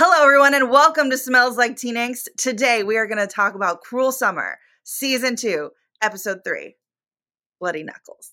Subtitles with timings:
[0.00, 2.28] Hello, everyone, and welcome to Smells Like Teen Angst.
[2.36, 5.70] Today, we are going to talk about Cruel Summer, Season 2,
[6.02, 6.76] Episode 3
[7.58, 8.30] Bloody Knuckles.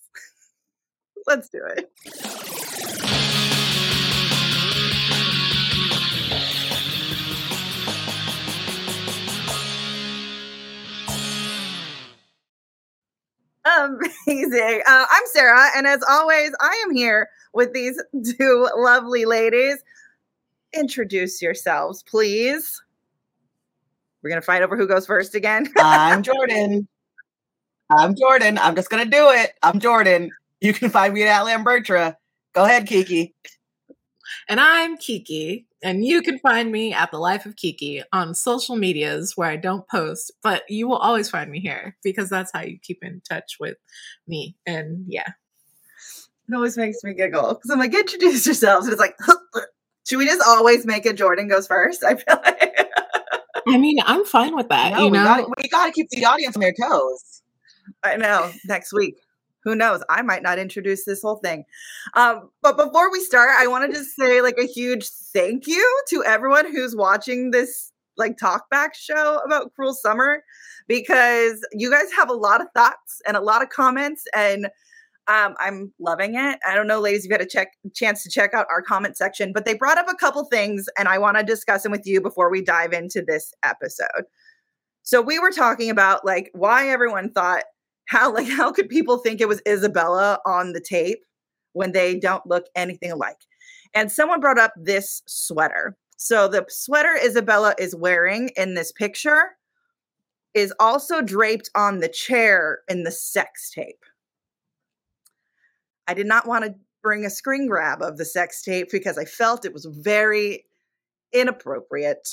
[1.25, 1.89] Let's do it.
[13.65, 14.83] Amazing.
[14.85, 17.99] Uh, I'm Sarah, and as always, I am here with these
[18.37, 19.83] two lovely ladies.
[20.75, 22.81] Introduce yourselves, please.
[24.21, 25.67] We're going to fight over who goes first again.
[25.77, 26.87] I'm Jordan.
[27.89, 28.57] I'm Jordan.
[28.57, 29.53] I'm just gonna do it.
[29.61, 30.31] I'm Jordan.
[30.59, 32.15] You can find me at Lambertra.
[32.53, 33.33] Go ahead, Keiki.
[34.49, 38.75] And I'm Keiki, and you can find me at The Life of Keiki on social
[38.75, 42.61] medias where I don't post, but you will always find me here because that's how
[42.61, 43.77] you keep in touch with
[44.27, 44.55] me.
[44.65, 45.29] And yeah.
[46.47, 48.87] It always makes me giggle because I'm like, introduce yourselves.
[48.87, 49.17] And it's like,
[50.05, 52.03] should we just always make it Jordan goes first?
[52.03, 52.89] I feel like.
[53.67, 54.93] I mean, I'm fine with that.
[54.93, 57.41] No, you we know, gotta, we gotta keep the audience on their toes.
[58.03, 58.51] I know.
[58.65, 59.15] Next week.
[59.63, 60.03] Who knows?
[60.09, 61.63] I might not introduce this whole thing.
[62.13, 66.03] Um, but before we start, I want to just say like a huge thank you
[66.09, 70.43] to everyone who's watching this like talkback show about Cruel Summer
[70.87, 74.69] because you guys have a lot of thoughts and a lot of comments and
[75.27, 76.59] um, I'm loving it.
[76.67, 79.17] I don't know, ladies, if you had a check chance to check out our comment
[79.17, 82.05] section, but they brought up a couple things and I want to discuss them with
[82.05, 84.25] you before we dive into this episode.
[85.01, 87.63] So we were talking about like why everyone thought
[88.05, 91.23] how like how could people think it was Isabella on the tape
[91.73, 93.37] when they don't look anything alike?
[93.93, 95.97] And someone brought up this sweater.
[96.17, 99.57] So the sweater Isabella is wearing in this picture
[100.53, 104.05] is also draped on the chair in the sex tape.
[106.07, 109.25] I did not want to bring a screen grab of the sex tape because I
[109.25, 110.65] felt it was very
[111.33, 112.27] inappropriate.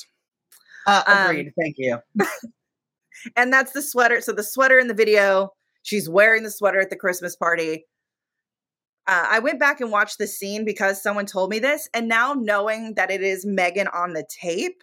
[0.86, 1.52] Uh, Um, agreed.
[1.60, 1.98] Thank you.
[3.36, 4.20] and that's the sweater.
[4.20, 5.50] So the sweater in the video,
[5.82, 7.84] she's wearing the sweater at the Christmas party.
[9.06, 12.34] Uh, I went back and watched the scene because someone told me this, and now
[12.34, 14.82] knowing that it is Megan on the tape,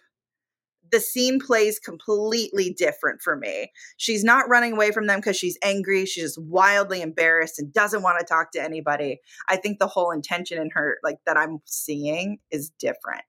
[0.90, 3.72] the scene plays completely different for me.
[3.96, 6.06] She's not running away from them because she's angry.
[6.06, 9.20] She's just wildly embarrassed and doesn't want to talk to anybody.
[9.48, 13.22] I think the whole intention in her, like that I'm seeing, is different.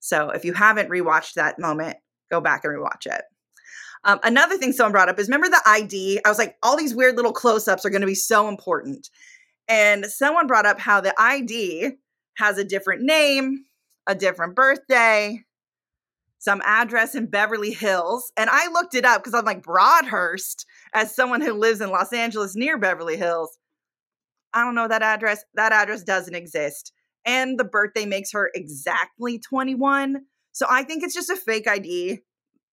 [0.00, 1.96] So if you haven't rewatched that moment,
[2.30, 3.22] go back and rewatch it.
[4.04, 6.20] Um, another thing someone brought up is remember the ID?
[6.24, 9.10] I was like, all these weird little close ups are going to be so important.
[9.68, 11.92] And someone brought up how the ID
[12.36, 13.66] has a different name,
[14.08, 15.44] a different birthday,
[16.42, 18.32] some address in Beverly Hills.
[18.36, 22.12] And I looked it up because I'm like, Broadhurst, as someone who lives in Los
[22.12, 23.56] Angeles near Beverly Hills.
[24.52, 25.44] I don't know that address.
[25.54, 26.92] That address doesn't exist.
[27.24, 30.22] And the birthday makes her exactly 21.
[30.50, 32.22] So I think it's just a fake ID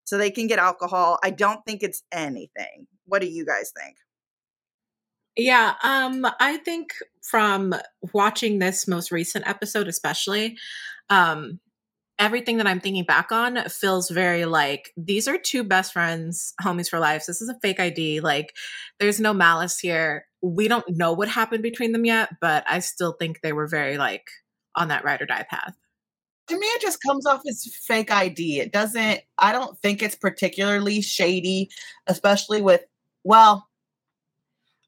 [0.04, 1.20] so they can get alcohol.
[1.24, 2.88] I don't think it's anything.
[3.06, 3.98] What do you guys think?
[5.38, 6.90] Yeah, um, I think
[7.22, 7.76] from
[8.14, 10.58] watching this most recent episode, especially,
[11.12, 11.60] um,
[12.20, 16.90] everything that I'm thinking back on feels very like these are two best friends, homies
[16.90, 17.24] for life.
[17.24, 18.20] So This is a fake ID.
[18.20, 18.56] Like,
[19.00, 20.26] there's no malice here.
[20.42, 23.98] We don't know what happened between them yet, but I still think they were very
[23.98, 24.30] like
[24.76, 25.76] on that ride or die path.
[26.48, 28.60] To me, it just comes off as fake ID.
[28.60, 29.22] It doesn't.
[29.38, 31.70] I don't think it's particularly shady,
[32.08, 32.84] especially with.
[33.24, 33.68] Well,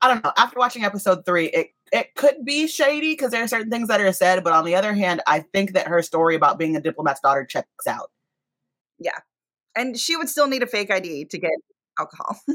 [0.02, 0.34] I don't know.
[0.38, 4.00] After watching episode three, it it could be shady because there are certain things that
[4.02, 6.82] are said, but on the other hand, I think that her story about being a
[6.82, 8.10] diplomat's daughter checks out.
[9.00, 9.18] Yeah.
[9.76, 11.52] And she would still need a fake ID to get
[12.00, 12.40] alcohol.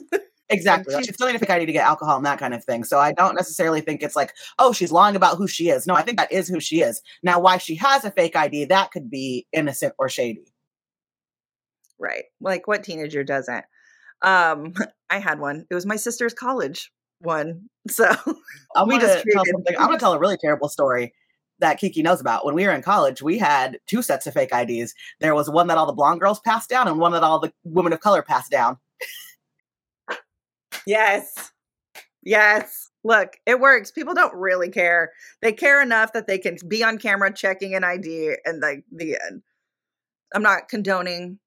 [0.49, 0.95] Exactly.
[0.95, 2.55] And Like, she's- she's still need a fake ID to get alcohol and that kind
[2.55, 2.85] of thing.
[2.85, 5.89] So I don't necessarily think it's like, oh, she's lying about who she is.
[5.89, 7.03] No, I think that is who she is.
[7.25, 10.45] Now, why she has a fake ID, that could be innocent or shady.
[11.99, 12.25] right.
[12.41, 13.65] Like what teenager doesn't?
[14.23, 14.75] Um,
[15.11, 15.67] I had one.
[15.69, 17.69] It was my sister's college one.
[17.89, 18.05] So
[18.75, 19.77] I'm gonna just tell something.
[19.79, 21.15] I'm gonna tell a really terrible story
[21.61, 22.45] that Keiki knows about.
[22.45, 24.93] When we were in college, we had two sets of fake IDs.
[25.21, 27.53] There was one that all the blonde girls passed down, and one that all the
[27.63, 28.79] women of color passed down.
[30.85, 31.53] yes.
[32.25, 32.91] Yes.
[33.05, 33.93] Look, it works.
[33.93, 35.13] People don't really care.
[35.41, 39.17] They care enough that they can be on camera checking an ID and like the
[39.31, 39.43] end.
[40.35, 41.39] I'm not condoning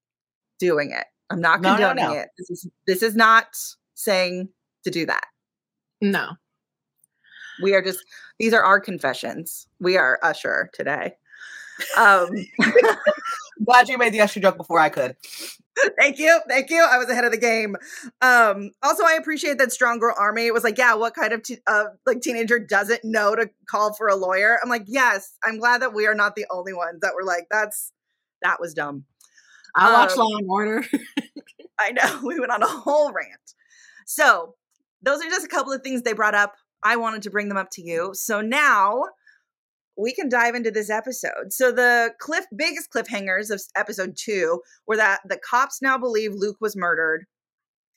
[0.58, 1.04] doing it.
[1.28, 2.20] I'm not No, no, condoning no.
[2.20, 2.28] it.
[2.38, 3.48] This is this is not
[3.94, 4.48] saying
[4.84, 5.24] to do that.
[6.00, 6.30] No.
[7.62, 8.04] We are just
[8.38, 9.66] these are our confessions.
[9.80, 11.14] We are Usher today.
[11.96, 12.28] Um
[13.64, 15.16] Glad you made the extra joke before I could.
[15.98, 16.40] thank you.
[16.48, 16.82] Thank you.
[16.88, 17.76] I was ahead of the game.
[18.22, 21.42] Um also I appreciate that Strong Girl Army It was like, yeah, what kind of
[21.42, 24.58] te- uh, like teenager doesn't know to call for a lawyer?
[24.62, 27.46] I'm like, yes, I'm glad that we are not the only ones that were like
[27.50, 27.92] that's
[28.42, 29.04] That was dumb.
[29.74, 30.84] I watch Um, Law and Order.
[31.78, 33.54] I know we went on a whole rant.
[34.06, 34.56] So,
[35.02, 36.54] those are just a couple of things they brought up.
[36.82, 38.10] I wanted to bring them up to you.
[38.14, 39.02] So now
[39.96, 41.52] we can dive into this episode.
[41.52, 46.56] So the cliff biggest cliffhangers of episode 2 were that the cops now believe Luke
[46.60, 47.26] was murdered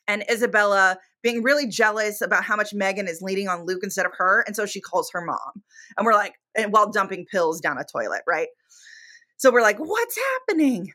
[0.07, 4.11] and Isabella being really jealous about how much Megan is leaning on Luke instead of
[4.17, 5.63] her and so she calls her mom.
[5.97, 8.47] And we're like and while dumping pills down a toilet, right?
[9.37, 10.93] So we're like, "What's happening?"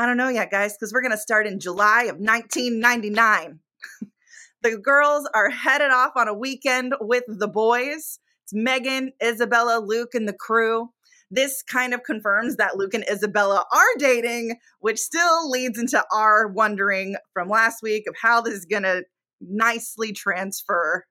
[0.00, 3.60] I don't know yet, guys, because we're going to start in July of 1999.
[4.62, 8.18] the girls are headed off on a weekend with the boys.
[8.44, 10.90] It's Megan, Isabella, Luke, and the crew.
[11.30, 16.48] This kind of confirms that Luke and Isabella are dating, which still leads into our
[16.48, 19.04] wondering from last week of how this is going to
[19.40, 21.06] nicely transfer.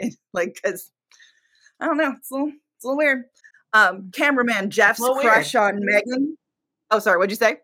[0.32, 0.90] Like, because
[1.78, 3.22] I don't know, it's a little, it's a little weird.
[3.72, 5.32] Um, cameraman Jeff's little weird.
[5.32, 6.36] crush on Megan.
[6.90, 7.58] Oh, sorry, what'd you say?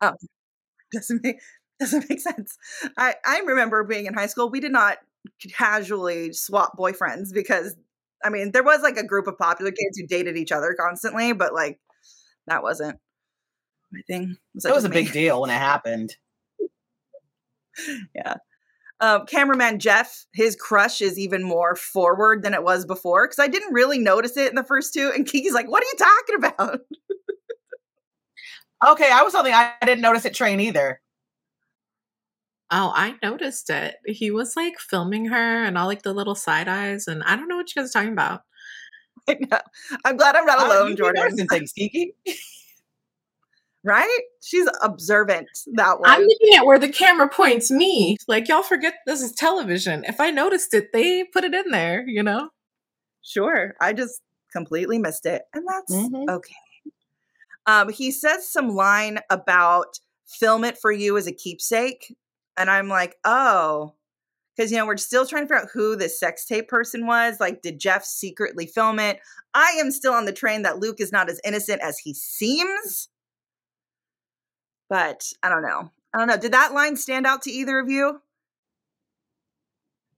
[0.00, 0.14] Oh,
[0.92, 1.38] doesn't make
[1.80, 2.56] doesn't make sense.
[2.96, 4.50] I I remember being in high school.
[4.50, 4.98] We did not
[5.52, 7.74] casually swap boyfriends because
[8.24, 11.32] I mean there was like a group of popular kids who dated each other constantly,
[11.32, 11.78] but like
[12.46, 12.98] that wasn't
[13.92, 14.36] my thing.
[14.54, 14.94] Was that It was a me?
[15.04, 16.16] big deal when it happened.
[18.14, 18.34] yeah.
[19.00, 23.46] Um, cameraman Jeff, his crush is even more forward than it was before because I
[23.46, 25.12] didn't really notice it in the first two.
[25.14, 26.80] And Keiki's like, "What are you talking about?"
[28.86, 31.00] Okay, I was something I didn't notice at train either.
[32.70, 33.96] Oh, I noticed it.
[34.06, 37.48] He was like filming her and all like the little side eyes, and I don't
[37.48, 38.42] know what you guys are talking about.
[39.28, 39.58] I know.
[40.04, 41.36] I'm glad I'm not alone, Jordan.
[41.48, 42.08] things, Keiki.
[43.84, 44.20] Right?
[44.42, 46.10] She's observant that way.
[46.10, 48.16] I'm looking at where the camera points me.
[48.26, 50.04] Like y'all forget this is television.
[50.04, 52.50] If I noticed it, they put it in there, you know?
[53.22, 53.74] Sure.
[53.80, 54.20] I just
[54.52, 55.42] completely missed it.
[55.54, 56.28] And that's Mhm.
[56.28, 56.54] okay.
[57.68, 62.16] Um, he says some line about film it for you as a keepsake.
[62.56, 63.94] And I'm like, oh,
[64.56, 67.38] because, you know, we're still trying to figure out who this sex tape person was.
[67.38, 69.20] Like, did Jeff secretly film it?
[69.54, 73.08] I am still on the train that Luke is not as innocent as he seems.
[74.88, 75.92] But I don't know.
[76.14, 76.38] I don't know.
[76.38, 78.20] Did that line stand out to either of you?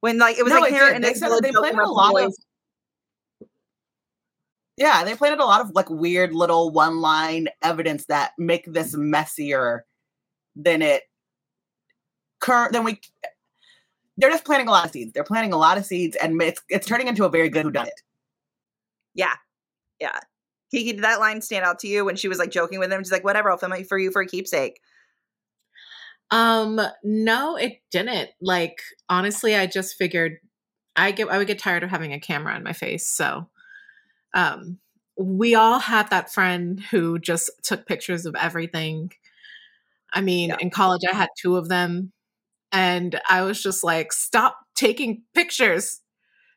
[0.00, 0.94] When like it was No, like it did.
[0.94, 2.34] and They said they planted a lot of.
[4.80, 8.96] Yeah, they planted a lot of like weird little one line evidence that make this
[8.96, 9.84] messier
[10.56, 11.02] than it
[12.40, 12.98] current than we
[14.16, 15.12] they're just planting a lot of seeds.
[15.12, 17.90] They're planting a lot of seeds and it's it's turning into a very good whodunit.
[19.14, 19.34] Yeah.
[20.00, 20.18] Yeah.
[20.74, 23.02] Keiki, did that line stand out to you when she was like joking with him?
[23.02, 24.80] She's like, whatever, I'll film it for you for a keepsake.
[26.30, 28.30] Um, no, it didn't.
[28.40, 28.80] Like,
[29.10, 30.38] honestly, I just figured
[30.96, 33.06] I get I would get tired of having a camera on my face.
[33.06, 33.48] So
[34.34, 34.78] um
[35.16, 39.12] we all had that friend who just took pictures of everything.
[40.12, 40.56] I mean, Yeah.
[40.60, 42.12] in college I had two of them
[42.72, 46.00] and I was just like, stop taking pictures.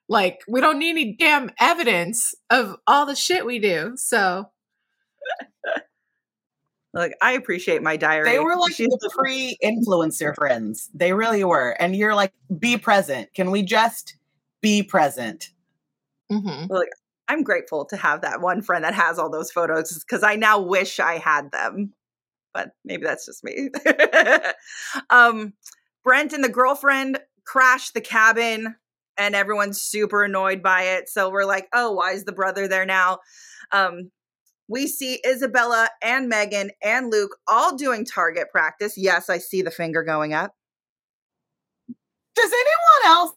[0.08, 3.94] Like, we don't need any damn evidence of all the shit we do.
[3.98, 4.50] So
[6.94, 8.30] Like, I appreciate my diary.
[8.30, 10.90] They were like She's- the pre-influencer friends.
[10.94, 11.72] They really were.
[11.80, 13.34] And you're like, be present.
[13.34, 14.16] Can we just
[14.62, 15.50] be present?
[16.32, 16.68] mhm.
[17.28, 20.60] I'm grateful to have that one friend that has all those photos because I now
[20.60, 21.94] wish I had them.
[22.54, 23.70] But maybe that's just me.
[25.10, 25.54] um,
[26.04, 28.76] Brent and the girlfriend crash the cabin,
[29.18, 31.10] and everyone's super annoyed by it.
[31.10, 33.20] So we're like, oh, why is the brother there now?
[33.72, 34.12] Um,
[34.68, 38.94] we see Isabella and Megan and Luke all doing target practice.
[38.98, 40.56] Yes, I see the finger going up.
[42.36, 43.32] Does anyone else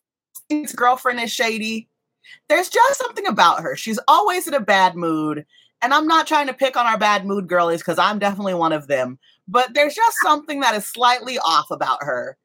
[0.48, 1.88] think his girlfriend is shady?
[2.48, 3.76] There's just something about her.
[3.76, 5.44] She's always in a bad mood.
[5.82, 8.72] And I'm not trying to pick on our bad mood girlies because I'm definitely one
[8.72, 9.18] of them.
[9.46, 12.36] But there's just something that is slightly off about her.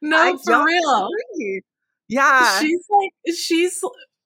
[0.00, 1.08] No, I for real.
[1.36, 1.62] disagree.
[2.08, 2.60] Yeah.
[2.60, 3.82] she's like she's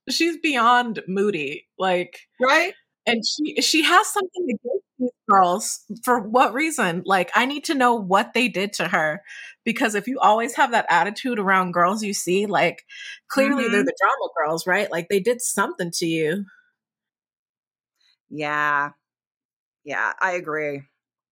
[0.08, 2.72] she's beyond moody like Right?
[3.08, 7.74] And she she has something against these girls for what reason like i need to
[7.74, 9.22] know what they did to her
[9.64, 12.84] because if you always have that attitude around girls you see like
[13.28, 13.86] clearly they're Mhm.
[13.86, 16.44] the drama girls right like they did something to you
[18.30, 18.90] Yeah.
[19.84, 20.82] Yeah, I agree.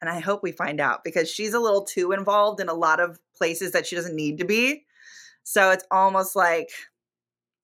[0.01, 3.01] And I hope we find out because she's a little too involved in a lot
[3.01, 4.85] of places that she doesn't need to be.
[5.43, 6.71] So it's almost like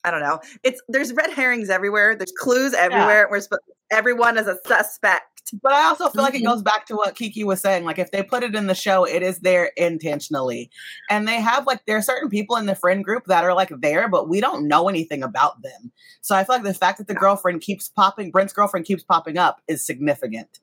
[0.04, 0.40] I don't know.
[0.64, 2.16] It's there's red herrings everywhere.
[2.16, 3.28] There's clues everywhere.
[3.30, 5.52] We're supposed everyone is a suspect.
[5.62, 6.46] But I also feel like it Mhm.
[6.46, 7.84] goes back to what Keiki was saying.
[7.84, 10.70] Like if they put it in the show, it is there intentionally.
[11.10, 13.70] And they have like there are certain people in the friend group that are like
[13.80, 15.92] there, but we don't know anything about them.
[16.22, 19.36] So I feel like the fact that the girlfriend keeps popping, Brent's girlfriend keeps popping
[19.36, 20.60] up is significant.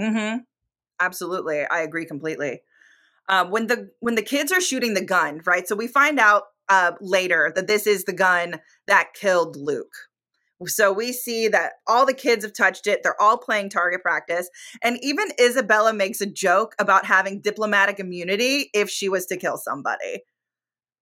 [0.00, 0.38] Mm-hmm.
[1.00, 2.62] Absolutely, I agree completely.
[3.28, 5.66] Uh, when the when the kids are shooting the gun, right?
[5.66, 9.94] So we find out uh, later that this is the gun that killed Luke.
[10.66, 13.00] So we see that all the kids have touched it.
[13.02, 14.48] They're all playing target practice,
[14.82, 19.56] and even Isabella makes a joke about having diplomatic immunity if she was to kill
[19.56, 20.22] somebody.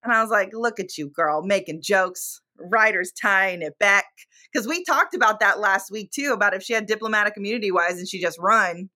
[0.03, 4.05] And I was like, "Look at you, girl, making jokes." Writers tying it back
[4.53, 7.99] because we talked about that last week too about if she had diplomatic immunity wise
[7.99, 8.91] and she just run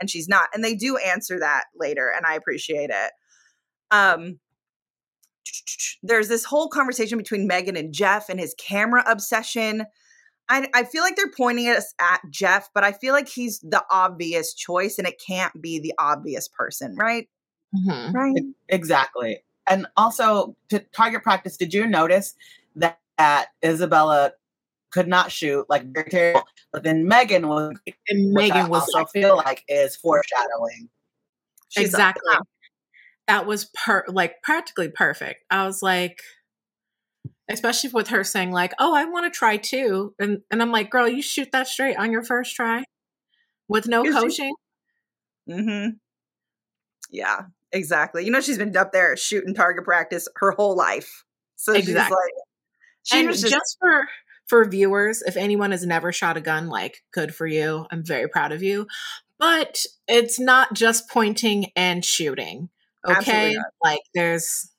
[0.00, 3.12] and she's not and they do answer that later and i appreciate it
[3.90, 4.38] um
[6.02, 9.84] there's this whole conversation between megan and jeff and his camera obsession
[10.48, 13.82] I, I feel like they're pointing us at jeff but i feel like he's the
[13.90, 17.28] obvious choice and it can't be the obvious person right
[17.74, 18.14] Mhm.
[18.14, 18.34] right
[18.68, 19.42] Exactly.
[19.68, 22.34] And also to target practice, did you notice
[22.76, 24.32] that, that Isabella
[24.92, 27.76] could not shoot like very terrible, but then Megan was
[28.08, 30.88] And which I Megan was also like, feel like is foreshadowing.
[31.68, 32.36] She's like, exactly.
[33.26, 35.44] That was per like practically perfect.
[35.50, 36.20] I was like,
[37.48, 40.90] especially with her saying like, "Oh, I want to try too," and and I'm like,
[40.90, 42.84] "Girl, you shoot that straight on your first try
[43.68, 44.54] with no Is she- coaching."
[45.48, 45.90] mm-hmm
[47.08, 51.22] yeah exactly you know she's been up there shooting target practice her whole life
[51.54, 52.10] so she's like
[53.04, 54.02] she and was just, just for
[54.46, 57.86] for viewers, if anyone has never shot a gun, like good for you.
[57.90, 58.86] I'm very proud of you.
[59.38, 62.70] But it's not just pointing and shooting.
[63.06, 63.54] Okay?
[63.82, 64.70] Like there's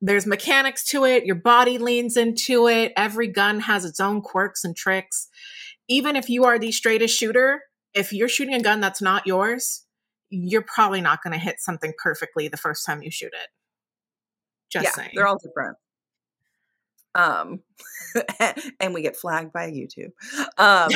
[0.00, 1.26] there's mechanics to it.
[1.26, 2.92] Your body leans into it.
[2.96, 5.28] Every gun has its own quirks and tricks.
[5.88, 7.62] Even if you are the straightest shooter,
[7.94, 9.84] if you're shooting a gun that's not yours,
[10.30, 13.48] you're probably not going to hit something perfectly the first time you shoot it.
[14.70, 15.10] Just yeah, saying.
[15.14, 15.76] they're all different.
[17.14, 17.60] Um,
[18.80, 20.12] and we get flagged by YouTube.
[20.56, 20.90] Um,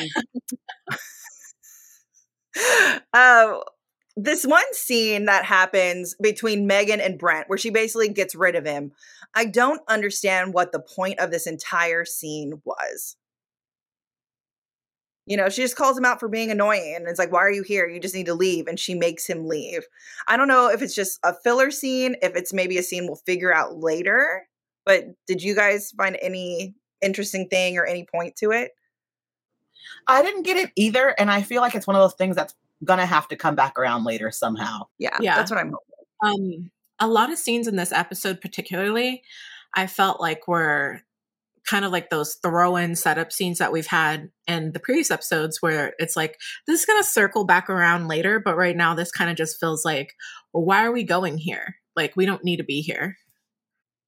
[3.12, 3.58] uh,
[4.16, 8.64] this one scene that happens between Megan and Brent, where she basically gets rid of
[8.64, 8.92] him,
[9.35, 13.16] I don't understand what the point of this entire scene was.
[15.26, 17.50] You know, she just calls him out for being annoying and it's like, why are
[17.50, 17.88] you here?
[17.88, 18.66] You just need to leave.
[18.66, 19.85] And she makes him leave.
[20.28, 23.16] I don't know if it's just a filler scene, if it's maybe a scene we'll
[23.16, 24.47] figure out later.
[24.85, 28.73] But did you guys find any interesting thing or any point to it?
[30.06, 32.54] I didn't get it either, and I feel like it's one of those things that's
[32.85, 34.83] gonna have to come back around later somehow.
[34.99, 35.37] Yeah, Yeah.
[35.37, 35.73] that's what I'm
[36.23, 36.64] hoping.
[36.64, 39.21] um a lot of scenes in this episode particularly
[39.75, 41.00] i felt like were
[41.67, 45.93] kind of like those throw-in setup scenes that we've had in the previous episodes where
[45.99, 46.38] it's like
[46.69, 49.59] this is going to circle back around later but right now this kind of just
[49.59, 50.14] feels like
[50.53, 53.17] well, why are we going here like we don't need to be here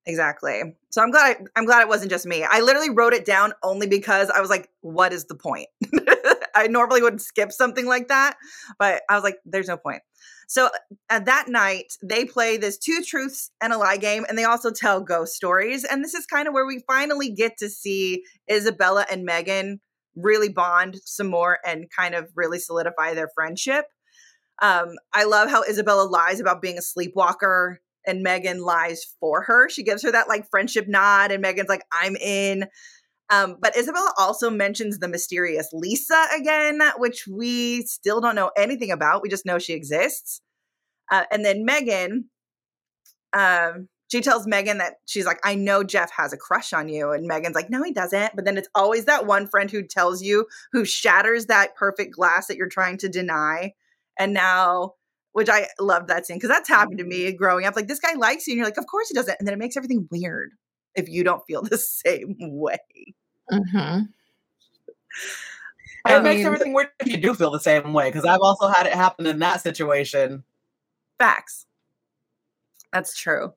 [0.09, 0.63] Exactly.
[0.91, 2.45] So I'm glad I'm glad it wasn't just me.
[2.49, 5.67] I literally wrote it down only because I was like, what is the point?
[6.57, 8.37] I normally would skip something like that,
[8.79, 10.03] but I was like, there's no point.
[10.49, 10.71] So
[11.11, 14.71] at that night, they play this two truths and a lie game, and they also
[14.71, 15.85] tell ghost stories.
[15.85, 19.81] And this is kind of where we finally get to see Isabella and Megan
[20.15, 23.87] really bond some more and kind of really solidify their friendship.
[24.63, 29.69] Um, I love how Isabella lies about being a sleepwalker and Megan lies for her.
[29.69, 32.67] She gives her that like friendship nod, and Megan's like, I'm in.
[33.29, 38.91] Um, but Isabella also mentions the mysterious Lisa again, which we still don't know anything
[38.91, 39.23] about.
[39.23, 40.41] We just know she exists.
[41.11, 42.27] Uh, and then Megan,
[43.33, 47.11] um, she tells Megan that she's like, I know Jeff has a crush on you.
[47.11, 48.37] And Megan's like, no, he doesn't.
[48.37, 52.47] But then it's always that one friend who tells you, who shatters that perfect glass
[52.47, 53.73] that you're trying to deny.
[54.19, 54.93] And now,
[55.33, 57.75] which I love that scene because that's happened to me growing up.
[57.75, 58.53] Like, this guy likes you.
[58.53, 59.37] And you're like, of course he doesn't.
[59.39, 60.53] And then it makes everything weird
[60.97, 62.79] if you don't feel the same way.
[63.53, 64.03] mm-hmm.
[64.03, 64.09] it
[66.05, 68.69] I makes mean- everything weird if you do feel the same way, because I've also
[68.69, 70.45] had it happen in that situation.
[71.19, 71.67] Facts.
[72.93, 73.53] That's true.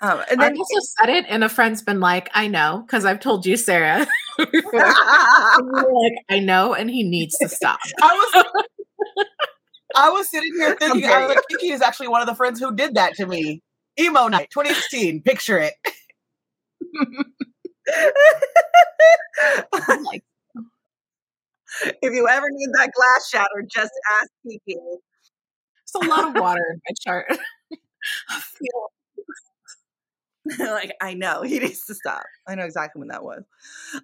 [0.00, 3.04] Um, and i've then also said it and a friend's been like i know because
[3.04, 4.04] i've told you sarah
[4.36, 4.80] And you were
[6.02, 8.44] like i know and he needs to stop I was
[9.94, 12.34] I was sitting here thinking, dare I was like, Keiki is actually one of the
[12.34, 13.62] friends who did that to me.
[14.00, 15.20] Emo night, 2016.
[15.22, 15.74] Picture it.
[20.04, 20.22] Like
[22.02, 24.76] if you ever need that glass shattered, just ask Keiki.
[25.94, 27.26] There's a lot of water in my chart.
[30.58, 32.24] Like I know he needs to stop.
[32.48, 33.44] I know exactly when that was.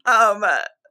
[0.04, 0.45] Um,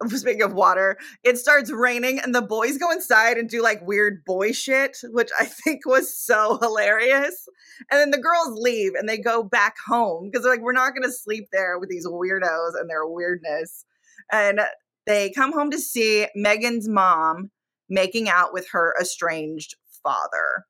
[0.09, 4.23] speaking of water, it starts raining and the boys go inside and do like weird
[4.25, 7.47] boy shit, which I think was so hilarious.
[7.91, 10.91] And then the girls leave and they go back home because they're like, we're not
[10.93, 13.85] going to sleep there with these weirdos and their weirdness.
[14.31, 14.61] And
[15.05, 17.51] they come home to see Megan's mom
[17.89, 20.65] making out with her estranged father.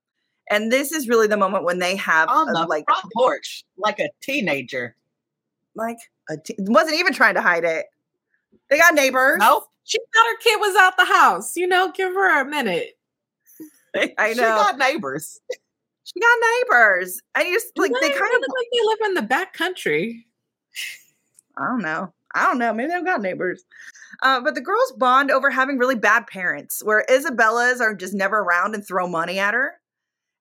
[0.49, 3.65] And this is really the moment when they have On a, the like front porch,
[3.77, 4.95] like a teenager.
[5.75, 5.97] like
[6.29, 7.87] a t- wasn't even trying to hide it.
[8.69, 9.37] They got neighbors.
[9.39, 11.55] No, She thought her kid was out the house.
[11.55, 12.97] You know, give her a minute.
[14.17, 14.33] I know.
[14.33, 15.39] She got neighbors.
[16.03, 17.21] she got neighbors.
[17.35, 18.17] And you just like they Why?
[18.17, 20.25] kind of look like they live in the back country.
[21.57, 22.13] I don't know.
[22.35, 22.73] I don't know.
[22.73, 23.63] Maybe they've got neighbors.
[24.21, 28.39] Uh, but the girls bond over having really bad parents, where Isabella's are just never
[28.39, 29.73] around and throw money at her.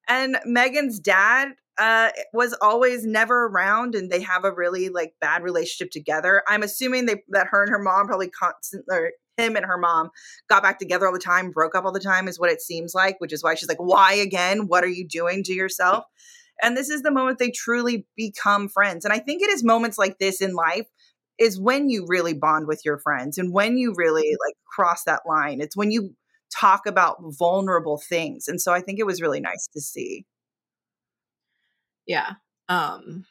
[0.08, 5.42] And Megan's dad uh, was always never around, and they have a really like bad
[5.42, 6.42] relationship together.
[6.48, 10.10] I'm assuming they that her and her mom probably constant or him and her mom
[10.48, 12.94] got back together all the time, broke up all the time, is what it seems
[12.94, 13.16] like.
[13.18, 14.66] Which is why she's like, "Why again?
[14.66, 16.04] What are you doing to yourself?"
[16.62, 19.04] And this is the moment they truly become friends.
[19.04, 20.86] And I think it is moments like this in life
[21.38, 25.22] is when you really bond with your friends and when you really like cross that
[25.28, 25.60] line.
[25.60, 26.14] It's when you
[26.54, 28.48] talk about vulnerable things.
[28.48, 30.24] And so I think it was really nice to see.
[32.06, 32.34] Yeah.
[32.68, 33.26] Um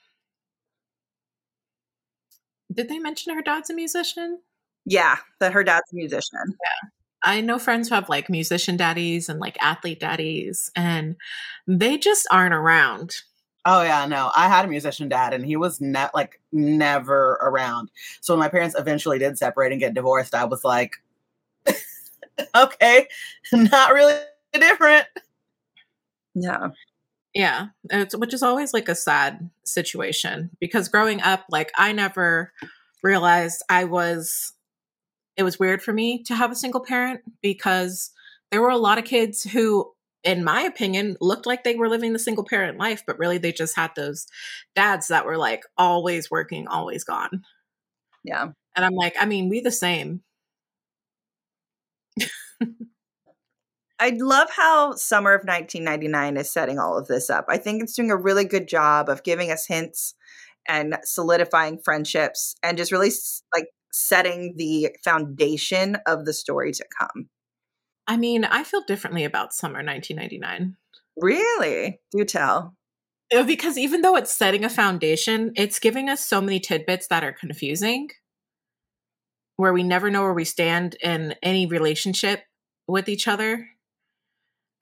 [2.74, 4.39] Did they mention her dad's a musician?
[4.86, 6.58] Yeah, that her dad's a musician.
[7.24, 11.15] I know friends who have like musician daddies and like athlete daddies, and
[11.67, 13.17] they just aren't around.
[13.65, 14.32] Oh yeah, no.
[14.36, 17.89] I had a musician dad, and he was ne- like never around.
[18.22, 20.94] So when my parents eventually did separate and get divorced, I was like,
[22.55, 23.08] okay,
[23.53, 24.20] not really
[24.53, 25.05] different.
[26.36, 26.70] Yeah.
[27.36, 32.54] Yeah, it's which is always like a sad situation because growing up, like I never
[33.04, 34.54] realized I was.
[35.38, 38.12] It was weird for me to have a single parent because
[38.51, 39.92] there were a lot of kids who,
[40.24, 43.51] in my opinion, looked like they were living the single parent life, but really they
[43.54, 44.27] just had those
[44.75, 47.44] dads that were like always working, always gone.
[48.24, 48.50] Yeah.
[48.75, 50.22] And I'm like, I mean, we the same.
[53.99, 57.45] I love how summer of 1999 is setting all of this up.
[57.47, 60.15] I think it's doing a really good job of giving us hints
[60.67, 63.12] and solidifying friendships and just really
[63.53, 67.29] like setting the foundation of the story to come.
[68.08, 70.75] I mean, I feel differently about summer 1999.
[71.17, 72.01] Really?
[72.12, 72.75] Do tell.
[73.34, 77.23] Uh, Because even though it's setting a foundation, it's giving us so many tidbits that
[77.23, 78.10] are confusing,
[79.55, 82.43] where we never know where we stand in any relationship
[82.88, 83.69] with each other.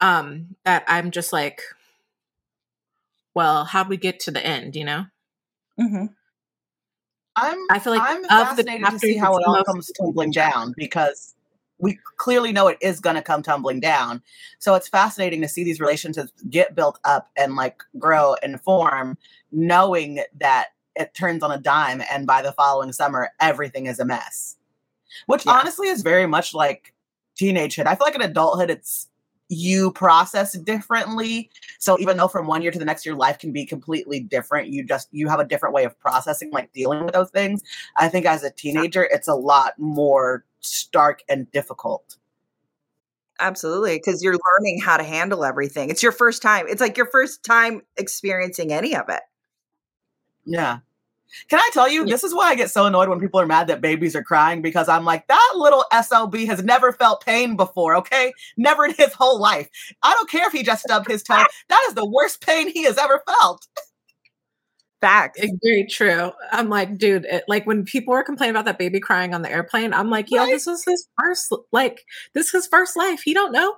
[0.04, 1.62] Um, that I'm just like,
[3.34, 5.06] well, how'd we get to the end, you know?
[5.80, 6.06] Mm-hmm.
[7.36, 10.32] I'm I feel like I'm of the fascinated to see how it all comes tumbling
[10.32, 11.34] down because
[11.80, 14.22] we clearly know it is going to come tumbling down.
[14.60, 19.18] So it's fascinating to see these relationships get built up and like grow and form,
[19.52, 24.06] knowing that it turns on a dime and by the following summer everything is a
[24.06, 24.58] mess.
[25.26, 25.54] Which Yeah.
[25.54, 26.94] honestly is very much like
[27.40, 27.88] teenagehood.
[27.88, 29.08] I feel like in adulthood it's
[29.54, 31.50] you process differently.
[31.80, 34.70] So even though from one year to the next year life can be completely different,
[34.70, 37.62] you just you have a different way of processing like dealing with those things.
[37.96, 42.18] I think as a teenager it's a lot more stark and difficult.
[43.40, 45.90] Absolutely, because you're learning how to handle everything.
[45.90, 46.66] It's your first time.
[46.70, 49.22] It's like your first time experiencing any of it.
[50.46, 50.80] Yeah.
[51.50, 52.12] Can I tell you, Yeah.
[52.14, 54.62] this is why I get so annoyed when people are mad that babies are crying
[54.62, 58.34] because I'm like, that little SOB has never felt pain before, okay?
[58.58, 59.70] Never in his whole life.
[60.04, 61.44] I don't care if he just stubbed his toe.
[61.70, 63.68] That is the worst pain he has ever felt.
[65.02, 65.40] Facts.
[65.42, 66.32] It's very true.
[66.54, 69.52] I'm like, dude, it, like when people were complaining about that baby crying on the
[69.52, 70.52] airplane, I'm like, yo, Right.
[70.52, 73.22] this was his first, like, this is his first life.
[73.22, 73.76] He don't know.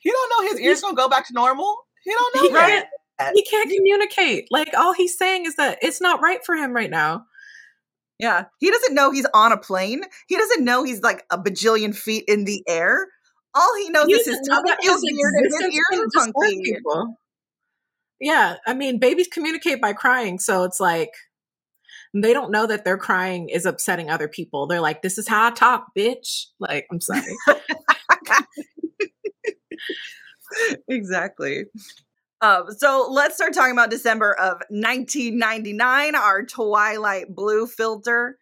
[0.00, 1.78] He don't know his ears gonna go back to normal.
[2.04, 2.88] He don't know He that.
[3.34, 4.46] He can't communicate.
[4.50, 7.24] Like, all he's saying is that it's not right for him right now.
[8.18, 8.44] Yeah.
[8.58, 10.02] He doesn't know he's on a plane.
[10.28, 13.06] He doesn't know he's like a bajillion feet in the air.
[13.54, 16.60] All he knows He is his tummy feels weird and his existence ears are funky.
[16.62, 17.16] people.
[18.20, 21.10] Yeah, I mean, babies communicate by crying, so it's like
[22.14, 24.66] they don't know that their crying is upsetting other people.
[24.66, 27.22] They're like, "This is how I talk, bitch." Like, I'm sorry.
[30.88, 31.64] exactly.
[32.42, 38.38] Um, so let's start talking about December of 1999, our Twilight Blue filter.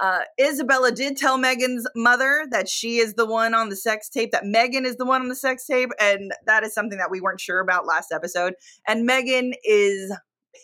[0.00, 4.30] Uh, Isabella did tell Megan's mother that she is the one on the sex tape,
[4.32, 7.20] that Megan is the one on the sex tape, and that is something that we
[7.20, 8.54] weren't sure about last episode.
[8.86, 10.14] And Megan is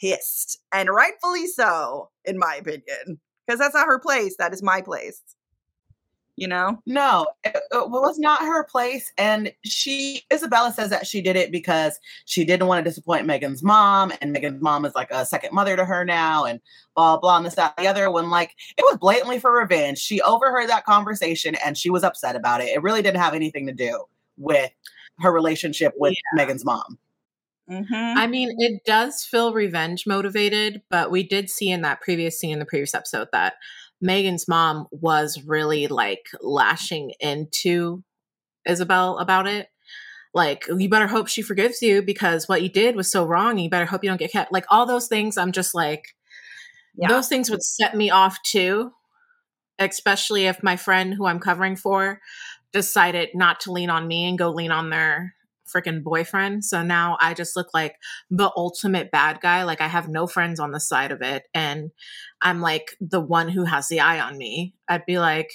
[0.00, 4.36] pissed, and rightfully so, in my opinion, because that's not her place.
[4.38, 5.20] That is my place.
[6.36, 6.80] You know?
[6.86, 9.12] No, it, it was not her place.
[9.16, 13.62] And she, Isabella says that she did it because she didn't want to disappoint Megan's
[13.62, 14.12] mom.
[14.20, 16.60] And Megan's mom is like a second mother to her now, and
[16.96, 18.10] blah, blah, and this, that, the other.
[18.10, 19.98] When like it was blatantly for revenge.
[19.98, 22.68] She overheard that conversation and she was upset about it.
[22.68, 24.04] It really didn't have anything to do
[24.36, 24.70] with
[25.20, 26.36] her relationship with yeah.
[26.36, 26.98] Megan's mom.
[27.70, 28.18] Mm-hmm.
[28.18, 32.52] I mean, it does feel revenge motivated, but we did see in that previous scene
[32.52, 33.54] in the previous episode that
[34.00, 38.02] Megan's mom was really like lashing into
[38.66, 39.68] Isabel about it.
[40.32, 43.58] Like, you better hope she forgives you because what you did was so wrong.
[43.58, 44.52] you better hope you don't get kept.
[44.52, 46.16] Like, all those things, I'm just like,
[46.96, 47.08] yeah.
[47.08, 48.92] those things would set me off too,
[49.78, 52.20] especially if my friend who I'm covering for
[52.72, 55.33] decided not to lean on me and go lean on their
[55.66, 56.64] freaking boyfriend.
[56.64, 57.96] So now I just look like
[58.30, 59.64] the ultimate bad guy.
[59.64, 61.44] Like I have no friends on the side of it.
[61.54, 61.90] And
[62.40, 64.74] I'm like the one who has the eye on me.
[64.88, 65.50] I'd be like,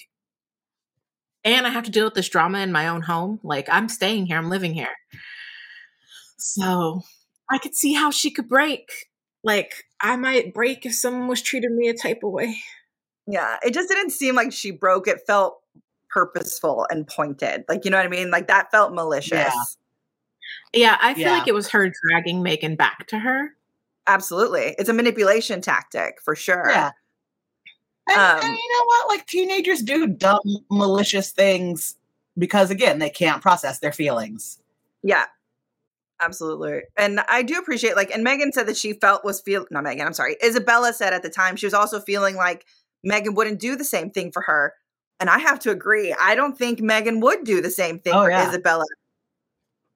[1.43, 3.39] and I have to deal with this drama in my own home.
[3.43, 4.95] Like I'm staying here, I'm living here.
[6.37, 7.01] So
[7.49, 8.89] I could see how she could break.
[9.43, 12.57] Like I might break if someone was treating me a type of way.
[13.27, 15.07] Yeah, it just didn't seem like she broke.
[15.07, 15.59] It felt
[16.09, 17.63] purposeful and pointed.
[17.69, 18.31] Like, you know what I mean?
[18.31, 19.31] Like that felt malicious.
[19.31, 19.51] Yeah.
[20.73, 21.37] Yeah, I feel yeah.
[21.39, 23.55] like it was her dragging Megan back to her.
[24.07, 24.75] Absolutely.
[24.77, 26.69] It's a manipulation tactic for sure.
[26.69, 26.91] Yeah.
[28.09, 29.07] And, um, and you know what?
[29.09, 30.39] Like teenagers do dumb,
[30.71, 31.95] malicious things
[32.37, 34.59] because, again, they can't process their feelings.
[35.03, 35.25] Yeah.
[36.21, 36.81] Absolutely.
[36.97, 40.05] And I do appreciate like and Megan said that she felt was feel not Megan,
[40.05, 40.35] I'm sorry.
[40.43, 42.65] Isabella said at the time she was also feeling like
[43.03, 44.73] Megan wouldn't do the same thing for her.
[45.21, 46.13] And I have to agree.
[46.19, 48.49] I don't think Megan would do the same thing oh, for yeah.
[48.49, 48.85] Isabella.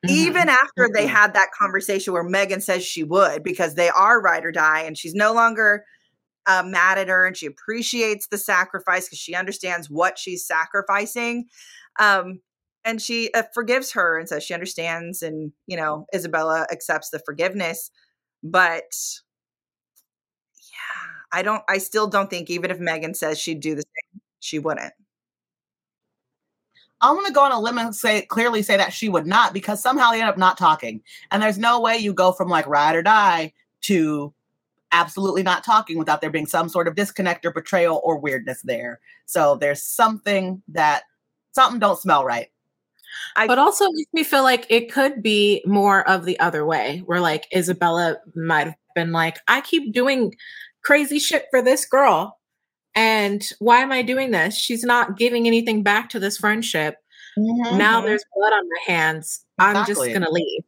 [0.06, 0.16] Mm-hmm.
[0.16, 0.94] Even after mm-hmm.
[0.94, 4.82] they had that conversation where Megan says she would, because they are ride or die,
[4.82, 5.86] and she's no longer
[6.46, 11.46] uh, mad at her and she appreciates the sacrifice because she understands what she's sacrificing.
[12.00, 12.42] Um,
[12.84, 17.22] and she uh, forgives her and says she understands, and you know, Isabella accepts the
[17.26, 17.90] forgiveness.
[18.44, 18.84] But
[20.54, 24.22] yeah, I don't, I still don't think, even if Megan says she'd do the same,
[24.42, 24.94] she wouldn't.
[27.04, 29.54] I'm going to go on a limb and say clearly say that she would not
[29.54, 31.02] because somehow they end up not talking.
[31.32, 34.34] And there's no way you go from like ride or die to
[34.94, 39.02] absolutely not talking without there being some sort of disconnect or betrayal or weirdness there.
[39.26, 41.04] So there's something that
[41.52, 42.48] something don't smell right.
[43.36, 47.04] I, but also makes me feel like it could be more of the other way,
[47.06, 50.34] where like Isabella might have been like, I keep doing
[50.84, 52.40] crazy shit for this girl.
[52.96, 54.56] And why am I doing this?
[54.56, 56.98] She's not giving anything back to this friendship.
[57.38, 57.78] Mm-hmm.
[57.78, 59.46] Now there's blood on my hands.
[59.60, 59.80] Exactly.
[59.80, 60.64] I'm just going to leave.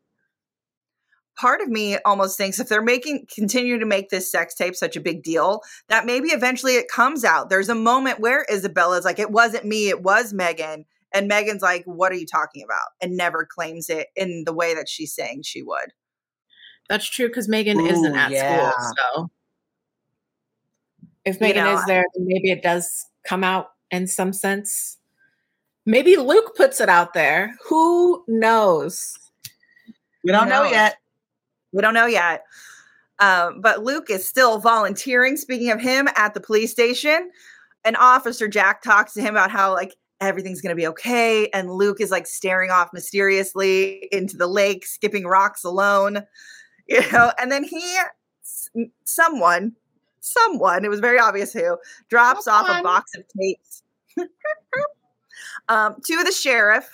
[1.38, 4.96] Part of me almost thinks if they're making continue to make this sex tape such
[4.96, 7.50] a big deal, that maybe eventually it comes out.
[7.50, 10.86] There's a moment where Isabella's like, it wasn't me, it was Megan.
[11.14, 12.88] And Megan's like, what are you talking about?
[13.02, 15.92] And never claims it in the way that she's saying she would.
[16.90, 18.72] That's true because Megan Ooh, isn't at yeah.
[18.72, 18.94] school.
[18.96, 19.32] So
[21.26, 24.98] if Megan you know, is there, then maybe it does come out in some sense.
[25.86, 27.56] Maybe Luke puts it out there.
[27.68, 29.18] Who knows?
[30.24, 30.98] We don't know yet.
[31.72, 32.44] We don't know yet.
[33.20, 35.38] Um, but Luke is still volunteering.
[35.38, 37.32] Speaking of him at the police station,
[37.84, 42.02] an officer Jack talks to him about how like everything's gonna be okay, and Luke
[42.02, 46.24] is like staring off mysteriously into the lake, skipping rocks alone,
[46.88, 47.32] you know.
[47.40, 47.98] And then he,
[49.06, 49.74] someone,
[50.26, 51.78] someone, it was very obvious who,
[52.10, 53.84] drops off a box of tapes
[55.70, 56.90] um, to the sheriff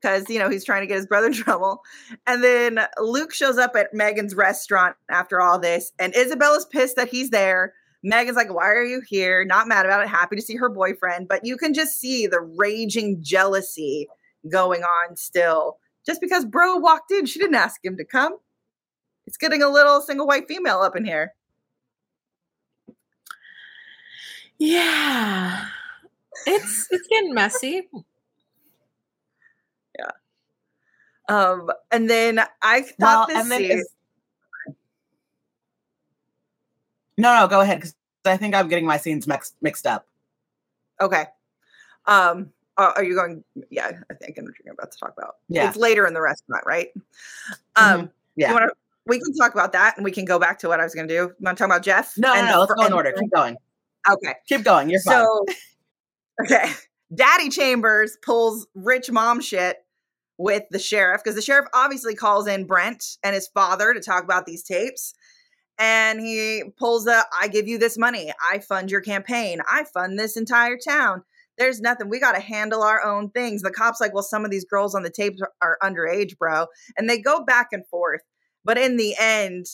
[0.00, 1.82] because, you know, he's trying to get his brother in trouble.
[2.26, 7.08] And then Luke shows up at Megan's restaurant after all this, and Isabella's pissed that
[7.08, 7.72] he's there.
[8.02, 9.44] Megan's like, Why are you here?
[9.46, 11.26] Not mad about it, happy to see her boyfriend.
[11.26, 14.06] But you can just see the raging jealousy
[14.50, 15.78] going on still.
[16.04, 18.36] Just because bro walked in, she didn't ask him to come.
[19.26, 21.32] It's getting a little single white female up in here.
[24.58, 25.66] Yeah.
[26.46, 27.88] It's it's getting messy.
[29.98, 30.10] Yeah.
[31.28, 33.84] Um, and then I thought well, this scene.
[37.16, 40.06] No, no, go ahead because I think I'm getting my scenes mixed mixed up.
[41.00, 41.26] Okay.
[42.06, 43.44] Um, are you going?
[43.70, 45.36] Yeah, I think I know what you're about to talk about.
[45.48, 46.88] Yeah, it's later in the restaurant, right?
[47.76, 48.06] Um, mm-hmm.
[48.36, 48.52] yeah.
[48.52, 48.68] Wanna,
[49.06, 51.06] we can talk about that, and we can go back to what I was going
[51.06, 51.20] to do.
[51.20, 52.14] You want to talk about Jeff?
[52.16, 53.12] No, no, no let's go in order.
[53.12, 53.56] Keep going.
[54.08, 54.34] Okay.
[54.48, 54.90] Keep going.
[54.90, 55.24] You're fine.
[55.24, 55.44] So,
[56.44, 56.72] okay.
[57.14, 59.76] Daddy Chambers pulls rich mom shit
[60.36, 64.24] with the sheriff because the sheriff obviously calls in Brent and his father to talk
[64.24, 65.14] about these tapes.
[65.78, 68.32] And he pulls the I give you this money.
[68.42, 69.60] I fund your campaign.
[69.68, 71.22] I fund this entire town.
[71.58, 72.08] there's nothing.
[72.08, 73.62] We got to handle our own things.
[73.62, 76.66] The cops like, well, some of these girls on the tapes are, are underage, bro,
[76.96, 78.22] and they go back and forth.
[78.64, 79.66] But in the end,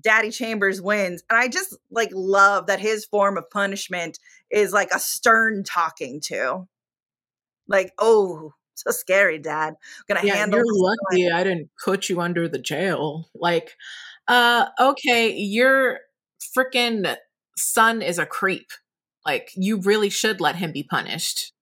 [0.00, 4.18] Daddy Chambers wins, and I just like love that his form of punishment
[4.50, 6.66] is like a stern talking to,
[7.68, 9.74] like, oh, so scary, Dad.
[9.74, 10.58] I'm gonna Yeah, handle.
[10.58, 10.80] you're this
[11.12, 13.28] lucky I didn't put you under the jail.
[13.34, 13.76] Like,
[14.28, 16.00] uh, okay, your
[16.56, 17.16] freaking
[17.56, 18.68] son is a creep.
[19.26, 21.52] Like, you really should let him be punished.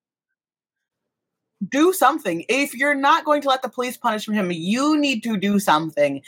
[1.69, 2.43] do something.
[2.49, 6.21] If you're not going to let the police punish him, you need to do something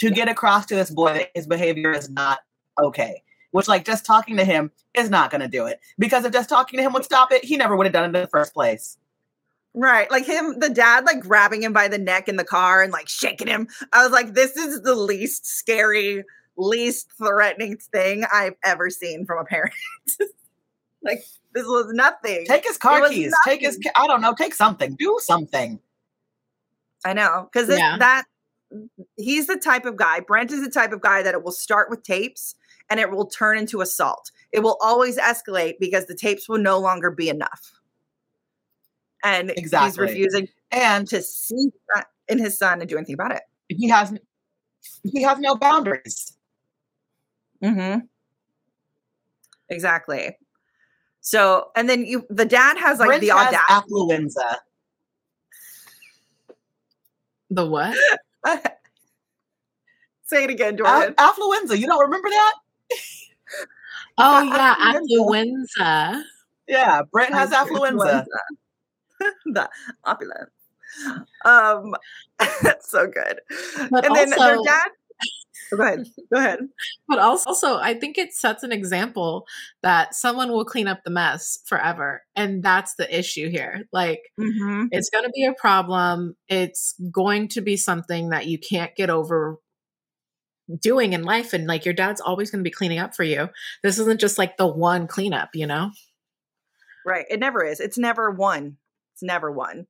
[0.00, 2.40] to get across to this boy that his behavior is not
[2.82, 3.22] okay.
[3.52, 5.80] Which, like, just talking to him is not going to do it.
[5.98, 8.06] Because if just talking to him would stop it, he never would have done it
[8.16, 8.98] in the first place.
[9.74, 10.08] Right.
[10.10, 13.08] Like him, the dad, like grabbing him by the neck in the car and like
[13.08, 13.66] shaking him.
[13.92, 16.24] I was like, this is the least scary,
[16.56, 19.74] least threatening thing I've ever seen from a parent.
[21.02, 22.46] like, this was nothing.
[22.46, 23.34] Take his car was keys.
[23.44, 24.94] Take his, I don't know, take something.
[24.94, 25.80] Do something.
[27.04, 27.48] I know.
[27.52, 27.98] Because Yeah.
[27.98, 28.24] that,
[29.16, 31.90] he's the type of guy, Brent is the type of guy that it will start
[31.90, 32.54] with tapes
[32.90, 34.30] and it will turn into assault.
[34.52, 37.72] It will always escalate because the tapes will no longer be enough.
[39.22, 43.42] And he's refusing And to see that in his son and do anything about it.
[43.68, 44.12] he has
[45.02, 46.36] he has no boundaries.
[47.62, 48.00] Mm-hmm.
[49.70, 50.36] Exactly.
[51.20, 53.90] So, and then you, the dad has like Brent the has audacity.
[53.90, 54.56] affluenza.
[57.50, 57.96] The what?
[60.24, 61.14] Say it again, A- Jordan.
[61.14, 61.78] affluenza.
[61.78, 62.54] You don't remember that?
[64.16, 65.74] Oh, yeah, affluenza.
[65.80, 66.22] affluenza.
[66.68, 68.24] Yeah, Brent has affluenza.
[69.46, 69.68] the
[70.04, 70.50] opulence.
[71.44, 71.94] Um,
[72.62, 73.40] that's so good.
[73.90, 74.88] But and then their dad.
[75.76, 76.06] Go ahead.
[76.32, 76.58] Go ahead.
[77.08, 79.46] But also, I think it sets an example
[79.82, 82.22] that someone will clean up the mess forever.
[82.34, 83.84] And that's the issue here.
[83.92, 84.86] Like, Mm-hmm.
[84.90, 86.34] it's going to be a problem.
[86.48, 89.58] It's going to be something that you can't get over
[90.80, 91.52] doing in life.
[91.52, 93.48] And like, your dad's always going to be cleaning up for you.
[93.82, 95.90] This isn't just like the one cleanup, you know?
[97.06, 97.26] Right.
[97.28, 97.80] It never is.
[97.80, 98.78] It's never one.
[99.14, 99.86] It's never one.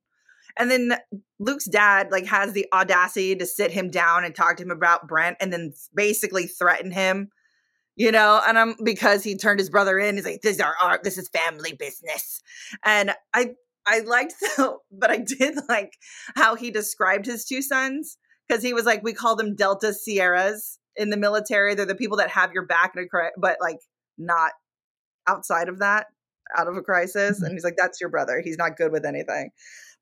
[0.57, 0.97] And then
[1.39, 5.07] Luke's dad like has the audacity to sit him down and talk to him about
[5.07, 7.29] Brent and then basically threaten him.
[7.97, 10.15] You know, and I'm because he turned his brother in.
[10.15, 11.03] He's like, "This is our art.
[11.03, 12.41] This is family business."
[12.83, 13.51] And I,
[13.85, 15.93] I liked the, but I did like
[16.35, 20.77] how he described his two sons because he was like, "We call them Delta Sierras
[20.97, 21.73] in the military.
[21.73, 23.79] They're the people that have your back in a but like
[24.17, 24.51] not
[25.25, 26.07] outside of that,
[26.57, 27.45] out of a crisis." Mm-hmm.
[27.45, 28.41] And he's like, "That's your brother.
[28.43, 29.51] He's not good with anything."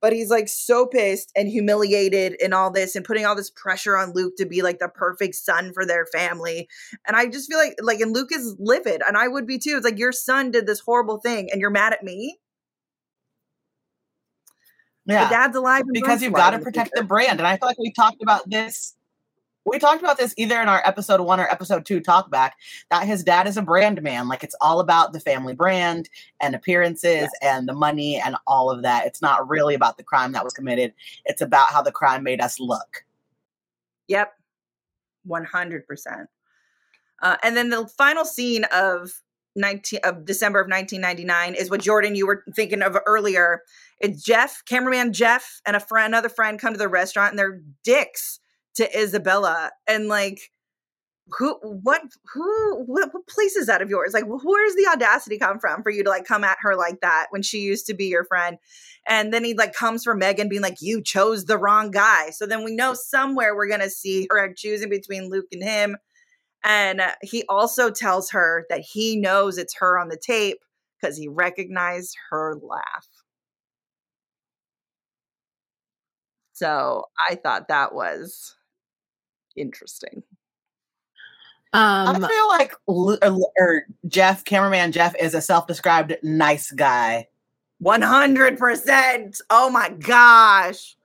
[0.04, 3.96] But he's like so pissed and humiliated and all this and putting all this pressure
[3.98, 6.68] on Luke to be like the perfect son for their family.
[7.08, 9.76] And I just feel like like and Luke is livid and I would be too.
[9.78, 12.38] It's like your son did this horrible thing and you're mad at me.
[15.06, 15.24] Yeah.
[15.24, 17.40] The dad's alive because you've got to protect the brand.
[17.40, 18.96] And I feel like we talked about this.
[19.66, 22.58] We talked about this either in our episode one or episode two talk back
[22.90, 24.28] that his dad is a brand man.
[24.28, 26.10] Like it's all about the family brand
[26.42, 29.06] and appearances and the money and all of that.
[29.06, 30.94] It's not really about the crime that was committed.
[31.26, 33.06] It's about how the crime made us look.
[34.10, 34.34] Yep.
[35.28, 36.28] 100%.
[37.22, 39.22] Uh, and then the final scene of
[39.56, 43.62] 19 of December of 1999 is what Jordan you were thinking of earlier.
[44.02, 47.62] It's Jeff, cameraman Jeff, and a friend, another friend come to the restaurant, and they're
[47.84, 48.40] dicks
[48.76, 50.52] to Isabella, and like,
[51.38, 52.02] who, what,
[52.34, 54.14] who, what, what place is that of yours?
[54.14, 57.00] Like, wh- where's the audacity come from for you to like come at her like
[57.02, 58.58] that when she used to be your friend?
[59.08, 62.46] And then he like comes for Megan, being like, "You chose the wrong guy." So
[62.46, 65.98] then we know somewhere we're gonna see her choosing between Luke and him.
[66.64, 70.60] And uh, he also tells her that he knows it's her on the tape
[71.02, 73.08] because he recognized her laugh.
[76.54, 78.56] So I thought that was
[79.56, 80.24] interesting.
[81.74, 87.28] Um, I feel like Lu- or, or Jeff, cameraman Jeff, is a self-described nice guy.
[87.84, 89.42] 100%.
[89.50, 90.96] Oh my gosh.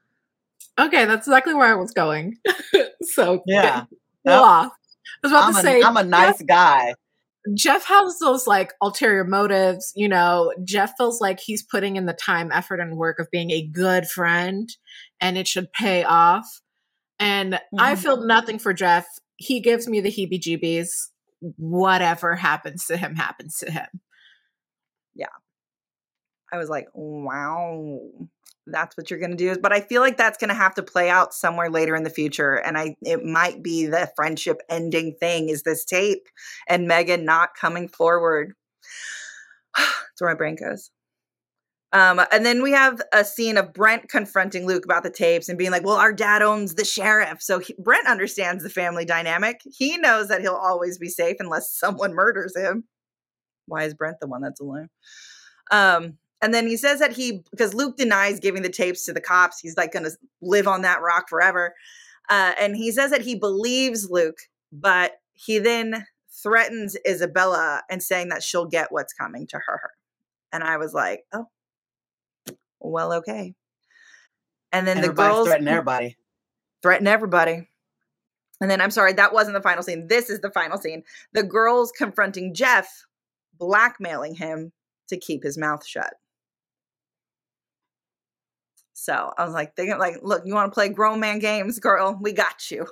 [0.79, 2.37] okay, that's exactly where I was going.
[3.03, 3.85] so, Yeah,
[4.27, 4.73] cool off.
[5.25, 6.95] I was about I'm to a, say, I'm a nice guy.
[7.55, 9.93] Jeff has those like ulterior motives.
[9.97, 13.51] You know, Jeff feels like he's putting in the time, effort, and work of being
[13.51, 14.69] a good friend
[15.21, 16.61] and it should pay off.
[17.21, 17.99] And I Mhm.
[17.99, 19.07] feel nothing for Jeff.
[19.37, 21.09] He gives me the heebie jeebies.
[21.57, 23.87] Whatever happens to him, happens to him.
[25.15, 25.27] Yeah.
[26.53, 28.01] I was like, wow,
[28.67, 29.57] that's what you're going to do.
[29.61, 32.11] But I feel like that's going to have to play out somewhere later in the
[32.11, 32.55] future.
[32.55, 36.27] And I, it might be the friendship ending thing is this tape
[36.69, 38.55] and Megan not coming forward.
[39.77, 40.91] that's where my brain goes.
[41.93, 45.57] Um, and then we have a scene of Brent confronting Luke about the tapes and
[45.57, 49.63] being like, "Well, our dad owns the sheriff, so he, Brent understands the family dynamic.
[49.65, 52.85] He knows that he'll always be safe unless someone murders him.
[53.67, 54.89] Why is Brent the one that's alone?"
[55.71, 59.21] Um, and then he says that he because Luke denies giving the tapes to the
[59.21, 59.59] cops.
[59.59, 61.75] He's like going to live on that rock forever.
[62.29, 64.39] Uh, and he says that he believes Luke,
[64.71, 66.05] but he then
[66.43, 69.91] threatens Isabella and saying that she'll get what's coming to her.
[70.53, 71.47] And I was like, oh,
[72.81, 73.55] well, okay.
[74.73, 76.17] And then Everybody's the girls threaten everybody.
[76.83, 77.69] threaten everybody.
[78.61, 80.09] And then I'm sorry, that wasn't the final scene.
[80.09, 81.05] This is the final scene.
[81.33, 83.07] The girls confronting Jeff,
[83.57, 84.73] blackmailing him
[85.09, 86.15] to keep his mouth shut.
[88.95, 92.19] So I was like, they're like, look, you want to play grown man games, girl?
[92.21, 92.87] We got you.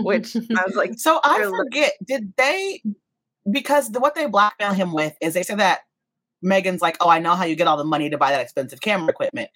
[0.00, 2.82] Which I was like, So I forget, did they
[3.50, 5.80] because the, what they blackmail him with is they say that
[6.44, 8.80] Megan's like, Oh, I know how you get all the money to buy that expensive
[8.80, 9.50] camera equipment.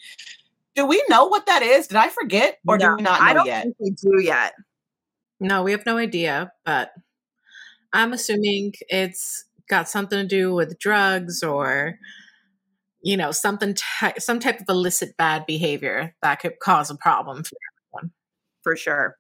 [0.75, 1.87] Do we know what that is?
[1.89, 2.59] Did I forget?
[2.67, 3.63] Or no, do we not know I know don't yet?
[3.65, 4.55] think we do yet.
[5.41, 6.91] No, we have no idea, but
[7.93, 11.99] I'm assuming it's got something to do with drugs or
[13.03, 17.45] you know something ty- some type of illicit bad behavior that could cause a problem
[17.45, 17.57] for
[17.95, 18.13] everyone.
[18.63, 19.17] for sure.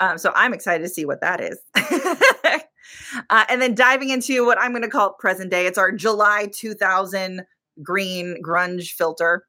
[0.00, 1.58] Um, so I'm excited to see what that is.
[3.30, 5.66] uh, and then diving into what I'm going to call present day.
[5.66, 7.44] It's our July 2000
[7.82, 9.46] green grunge filter.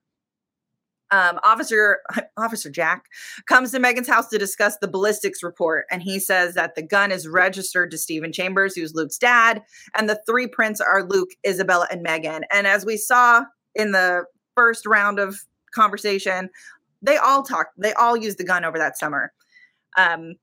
[1.11, 1.99] Um, Officer
[2.37, 3.05] Officer Jack
[3.45, 7.11] comes to Megan's house to discuss the ballistics report, and he says that the gun
[7.11, 9.61] is registered to Stephen Chambers, who's Luke's dad,
[9.95, 12.45] and the three prints are Luke, Isabella, and Megan.
[12.51, 13.43] And as we saw
[13.75, 14.23] in the
[14.55, 15.41] first round of
[15.73, 16.49] conversation,
[17.01, 17.73] they all talked.
[17.77, 19.33] They all used the gun over that summer.
[19.97, 20.35] Um,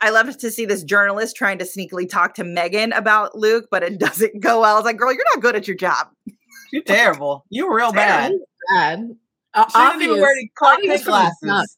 [0.00, 3.82] I love to see this journalist trying to sneakily talk to Megan about Luke, but
[3.82, 4.74] it doesn't go well.
[4.74, 6.08] I was like, girl, you're not good at your job.
[6.72, 7.44] You're terrible.
[7.48, 8.32] You're real bad.
[8.74, 9.16] Bad.
[9.54, 11.34] Uh, She didn't even obvious- wear any Clark obvious Kent from the jump.
[11.42, 11.76] glasses.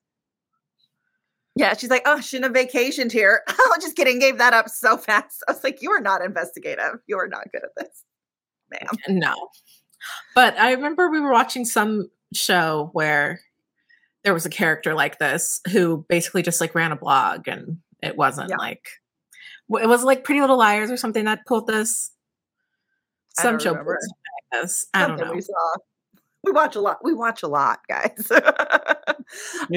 [1.54, 3.42] Yeah, she's like, oh, shouldn't have vacationed here.
[3.48, 4.18] oh, just kidding.
[4.20, 5.42] Gave that up so fast.
[5.48, 7.00] I was like, you are not investigative.
[7.06, 8.04] You are not good at this,
[8.70, 9.18] ma'am.
[9.18, 9.34] No.
[10.36, 13.40] But I remember we were watching some show where
[14.22, 18.16] there was a character like this who basically just like ran a blog and it
[18.16, 18.56] wasn't Yeah.
[18.56, 18.86] like
[19.80, 22.10] it was like Pretty Little Liars or something that pulled this.
[23.36, 23.92] Some don't show remember.
[23.94, 24.86] pulled something this.
[24.94, 25.32] I don't know.
[25.32, 25.74] We saw.
[26.44, 26.98] We watch a lot.
[27.04, 28.30] We watch a lot, guys.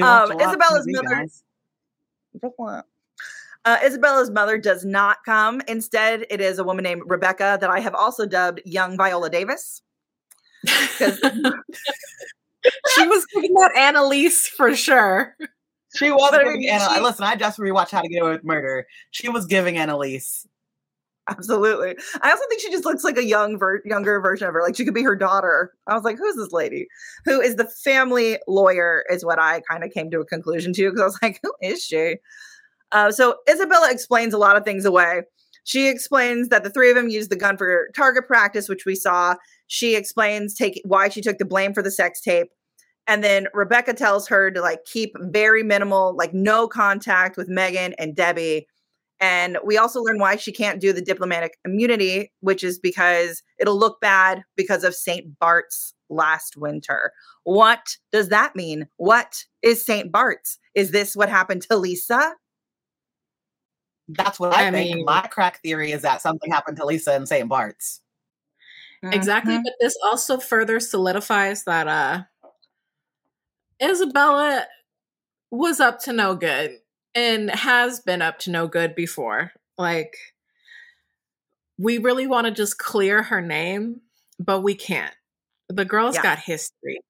[0.00, 1.14] a lot Isabella's mother.
[1.14, 1.42] guys.
[3.66, 5.60] Uh, Isabella's mother does not come.
[5.68, 9.82] Instead, it is a woman named Rebecca that I have also dubbed Young Viola Davis.
[10.66, 10.72] she
[13.06, 15.36] was thinking about Annalise for sure.
[15.94, 16.88] She was giving mean, Anna.
[16.94, 18.86] she- Listen, I just rewatched How to Get Away with Murder.
[19.10, 20.46] She was giving Annalise.
[21.28, 21.96] Absolutely.
[22.20, 24.62] I also think she just looks like a young, ver- younger version of her.
[24.62, 25.72] Like she could be her daughter.
[25.86, 26.88] I was like, who's this lady?
[27.24, 29.04] Who is the family lawyer?
[29.08, 31.52] Is what I kind of came to a conclusion to because I was like, who
[31.62, 32.16] is she?
[32.90, 35.22] Uh, so Isabella explains a lot of things away.
[35.64, 38.96] She explains that the three of them used the gun for target practice, which we
[38.96, 39.36] saw.
[39.68, 42.48] She explains take why she took the blame for the sex tape.
[43.06, 47.94] And then Rebecca tells her to like keep very minimal, like no contact with Megan
[47.98, 48.66] and Debbie.
[49.20, 53.78] And we also learn why she can't do the diplomatic immunity, which is because it'll
[53.78, 55.38] look bad because of St.
[55.38, 57.12] Bart's last winter.
[57.44, 58.86] What does that mean?
[58.96, 60.10] What is St.
[60.10, 60.58] Bart's?
[60.74, 62.34] Is this what happened to Lisa?
[64.08, 64.94] That's what I, I think.
[64.96, 67.48] mean- My crack theory is that something happened to Lisa in St.
[67.48, 68.00] Bart's.
[69.04, 69.62] Exactly, Mhm.
[69.64, 72.22] but this also further solidifies that uh
[73.82, 74.66] Isabella
[75.50, 76.78] was up to no good
[77.14, 79.52] and has been up to no good before.
[79.78, 80.14] Like
[81.78, 84.00] we really want to just clear her name,
[84.38, 85.14] but we can't.
[85.68, 86.22] The girl's Yeah.
[86.22, 87.00] got history.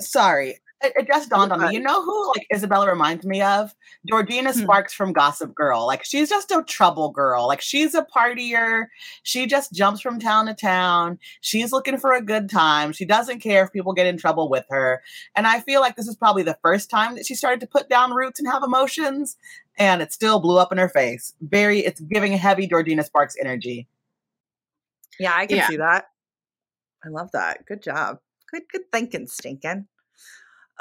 [0.00, 0.58] Sorry.
[0.82, 1.74] It, it just dawned on me.
[1.74, 3.74] You know who like Isabella reminds me of?
[4.08, 4.58] Georgina Hmm.
[4.60, 5.86] Sparks from Gossip Girl.
[5.86, 7.46] Like she's just a trouble girl.
[7.46, 8.86] Like she's a partier.
[9.22, 11.18] She just jumps from town to town.
[11.40, 12.92] She's looking for a good time.
[12.92, 15.02] She doesn't care if people get in trouble with her.
[15.36, 17.88] And I feel like this is probably the first time that she started to put
[17.88, 19.36] down roots and have emotions.
[19.78, 21.32] And it still blew up in her face.
[21.40, 23.86] Very, it's giving heavy Georgina Sparks energy.
[25.18, 25.68] Yeah, I can Yeah.
[25.68, 26.06] see that.
[27.04, 27.64] I love that.
[27.66, 28.18] Good job.
[28.50, 29.86] Good, good thinking, stinking.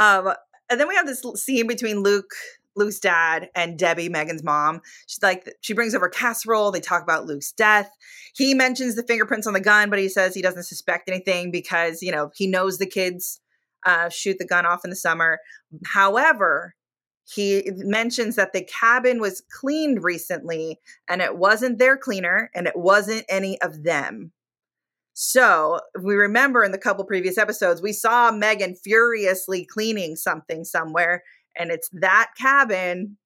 [0.01, 0.33] Um,
[0.69, 2.31] and then we have this scene between Luke,
[2.75, 4.81] Luke's dad, and Debbie, Megan's mom.
[5.05, 6.71] She's like, she brings over casserole.
[6.71, 7.91] They talk about Luke's death.
[8.33, 12.01] He mentions the fingerprints on the gun, but he says he doesn't suspect anything because
[12.01, 13.41] you know he knows the kids
[13.85, 15.37] uh, shoot the gun off in the summer.
[15.85, 16.73] However,
[17.25, 22.75] he mentions that the cabin was cleaned recently, and it wasn't their cleaner, and it
[22.75, 24.31] wasn't any of them.
[25.13, 31.23] So, we remember in the couple previous episodes, we saw Megan furiously cleaning something somewhere,
[31.57, 33.17] and it's that cabin.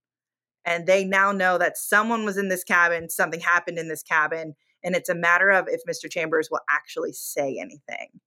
[0.68, 4.56] And they now know that someone was in this cabin, something happened in this cabin,
[4.84, 6.10] and it's a matter of if Mr.
[6.10, 8.20] Chambers will actually say anything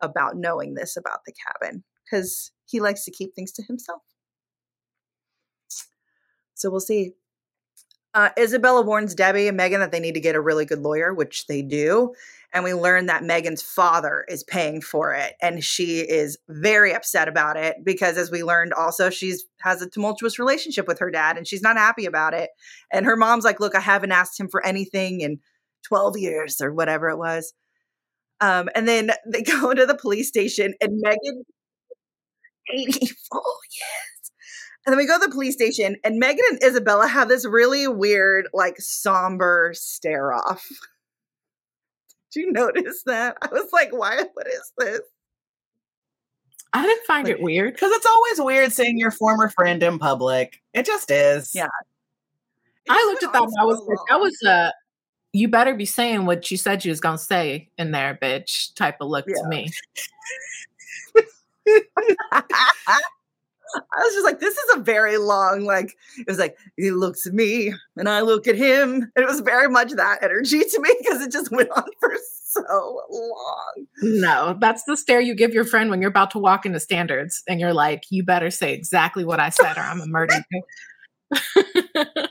[0.00, 4.02] about knowing this about the cabin because he likes to keep things to himself.
[6.54, 7.12] So we'll see.
[8.14, 11.12] Uh, Isabella warns Debbie and Megan that they need to get a really good lawyer,
[11.12, 12.14] which they do.
[12.52, 15.34] And we learn that Megan's father is paying for it.
[15.42, 19.90] And she is very upset about it because, as we learned, also she's has a
[19.90, 22.50] tumultuous relationship with her dad and she's not happy about it.
[22.92, 25.40] And her mom's like, Look, I haven't asked him for anything in
[25.82, 27.52] 12 years or whatever it was.
[28.40, 31.44] Um, and then they go to the police station and Megan,
[32.72, 34.13] 84 years.
[34.86, 37.88] And then we go to the police station, and Megan and Isabella have this really
[37.88, 40.66] weird, like somber stare off.
[42.32, 43.36] Did you notice that?
[43.42, 44.24] I was like, why?
[44.34, 45.00] What is this?
[46.72, 47.74] I didn't find Like- it weird.
[47.74, 50.60] Because it's always weird seeing your former friend in public.
[50.74, 51.54] It just is.
[51.54, 51.66] Yeah.
[51.66, 54.72] It I looked at that on and I was so like, that was a
[55.32, 58.96] you better be saying what you said you was gonna say in there, bitch, type
[59.00, 59.34] of look Yeah.
[59.42, 59.70] to me.
[63.74, 67.26] I was just like, this is a very long, like, it was like, he looks
[67.26, 69.10] at me and I look at him.
[69.14, 72.12] And it was very much that energy to me because it just went on for
[72.48, 73.86] so long.
[74.02, 77.42] No, that's the stare you give your friend when you're about to walk into standards
[77.48, 80.34] and you're like, you better say exactly what I said or I'm a murder.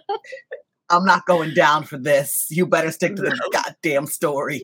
[0.90, 2.48] I'm not going down for this.
[2.50, 3.50] You better stick to the No.
[3.52, 4.64] goddamn story.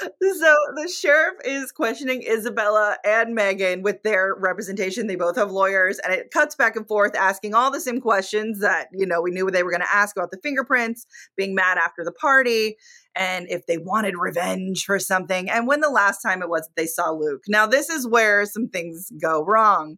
[0.00, 5.06] So the sheriff is questioning Isabella and Megan with their representation.
[5.06, 8.60] They both have lawyers, and it cuts back and forth, asking all the same questions
[8.60, 11.78] that you know we knew they were going to ask about the fingerprints, being mad
[11.78, 12.76] after the party,
[13.14, 16.76] and if they wanted revenge for something, and when the last time it was that
[16.76, 17.42] they saw Luke.
[17.48, 19.96] Now this is where some things go wrong.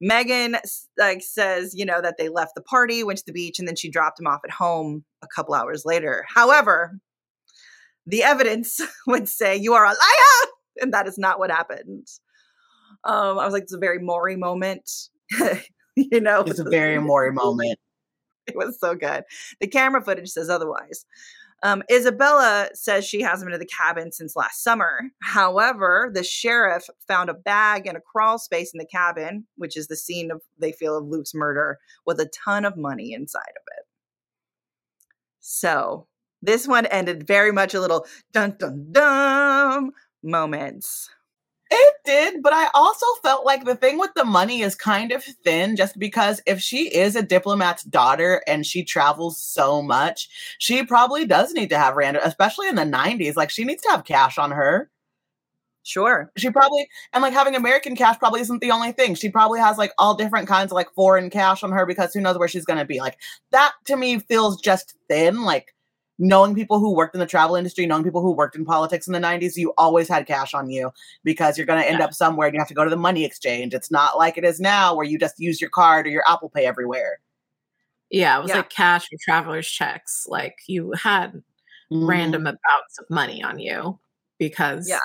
[0.00, 0.56] Megan
[0.98, 3.76] like says, you know, that they left the party, went to the beach, and then
[3.76, 6.24] she dropped him off at home a couple hours later.
[6.28, 6.98] However,
[8.06, 10.50] the evidence would say you are a liar,
[10.80, 12.06] and that is not what happened.
[13.04, 14.90] Um, I was like, it's a very Maury moment,
[15.96, 16.42] you know.
[16.42, 17.78] It's a very Maury moment.
[18.46, 19.24] It was so good.
[19.60, 21.04] The camera footage says otherwise.
[21.64, 25.02] Um, Isabella says she hasn't been to the cabin since last summer.
[25.22, 29.86] However, the sheriff found a bag in a crawl space in the cabin, which is
[29.86, 33.62] the scene of they feel of Luke's murder, with a ton of money inside of
[33.78, 33.86] it.
[35.38, 36.08] So
[36.42, 41.08] this one ended very much a little dun dun dun moments.
[41.74, 45.24] It did, but I also felt like the thing with the money is kind of
[45.24, 50.28] thin just because if she is a diplomat's daughter and she travels so much,
[50.58, 53.36] she probably does need to have random, especially in the 90s.
[53.36, 54.90] Like she needs to have cash on her.
[55.82, 56.30] Sure.
[56.36, 59.14] She probably, and like having American cash probably isn't the only thing.
[59.14, 62.20] She probably has like all different kinds of like foreign cash on her because who
[62.20, 63.00] knows where she's going to be.
[63.00, 63.18] Like
[63.50, 65.42] that to me feels just thin.
[65.42, 65.74] Like
[66.18, 69.12] knowing people who worked in the travel industry, knowing people who worked in politics in
[69.12, 70.92] the 90s, you always had cash on you
[71.24, 73.24] because you're going to end up somewhere and you have to go to the money
[73.24, 73.74] exchange.
[73.74, 76.50] It's not like it is now where you just use your card or your Apple
[76.50, 77.18] Pay everywhere.
[78.10, 78.58] Yeah, it was Yeah.
[78.58, 80.26] like cash or traveler's checks.
[80.28, 81.42] Like you had
[81.90, 83.98] random amounts of money on you
[84.38, 84.98] because Yeah.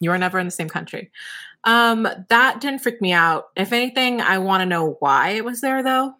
[0.00, 1.10] you were never in the same country.
[1.64, 3.46] Um, that didn't freak me out.
[3.56, 6.14] If anything, I want to know why it was there though.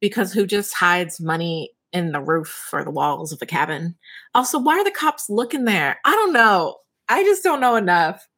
[0.00, 3.96] Because who just hides money in the roof or the walls of the cabin?
[4.34, 5.98] Also, why are the cops looking there?
[6.04, 6.76] I don't know.
[7.08, 8.28] I just don't know enough.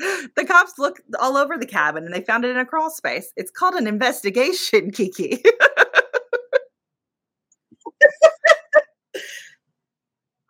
[0.34, 3.32] The cops looked all over the cabin and they found it in a crawl space.
[3.36, 5.42] It's called an investigation, Keiki.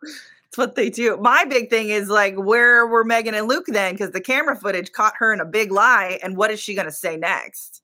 [0.03, 1.17] It's what they do.
[1.17, 3.93] My big thing is like, where were Megan and Luke then?
[3.93, 6.19] Because the camera footage caught her in a big lie.
[6.21, 7.81] And what is she going to say next?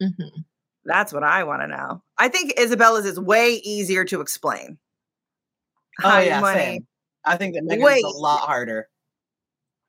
[0.00, 0.44] Mhm.
[0.86, 2.02] That's what I want to know.
[2.18, 4.78] I think Isabella's is way easier to explain.
[6.02, 6.86] Oh, Hiding yeah, same.
[7.24, 8.04] I think that Megan's Wait.
[8.04, 8.88] a lot harder.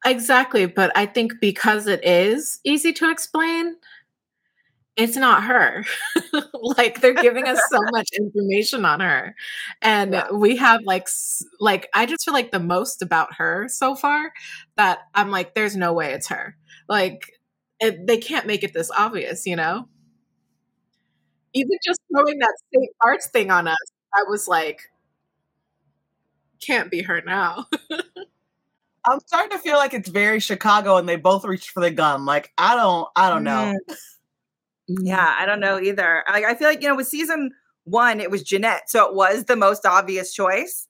[0.06, 3.76] Exactly, but I think because it is easy to explain,
[4.95, 5.86] it's not her.
[6.54, 9.36] like they're giving us so much information on her,
[9.82, 10.32] and Yeah.
[10.32, 11.08] we have like
[11.60, 14.32] like I just feel like the most about her so far
[14.78, 16.56] that I'm like, there's no way it's her.
[16.89, 17.32] Like
[17.80, 19.88] it, they can't make it this obvious, you know.
[21.54, 22.89] Even just throwing that St.
[23.02, 23.78] Bart's thing on us,
[24.14, 24.91] I was like,
[26.60, 27.68] can't be her now.
[29.06, 32.26] I'm starting to feel like it's very Chicago and they both reached for the gun.
[32.26, 33.74] Like, I don't, I don't know.
[33.89, 33.95] Mm,
[35.02, 36.24] Yeah, I don't know either.
[36.28, 37.52] I, I feel like, you know, with season
[37.86, 38.89] one, it was Jeanette.
[38.89, 40.88] So it was the most obvious choice.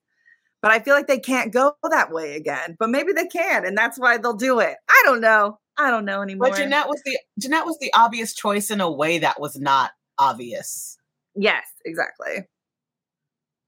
[0.62, 2.76] But I feel like they can't go that way again.
[2.80, 4.78] But maybe they can, and that's why they'll do it.
[4.90, 5.60] I don't know.
[5.78, 6.50] I don't know anymore.
[6.50, 9.92] But Jeanette was the Jeanette was the obvious choice in a way that was not
[10.20, 10.98] obvious.
[11.36, 12.48] Yes, exactly.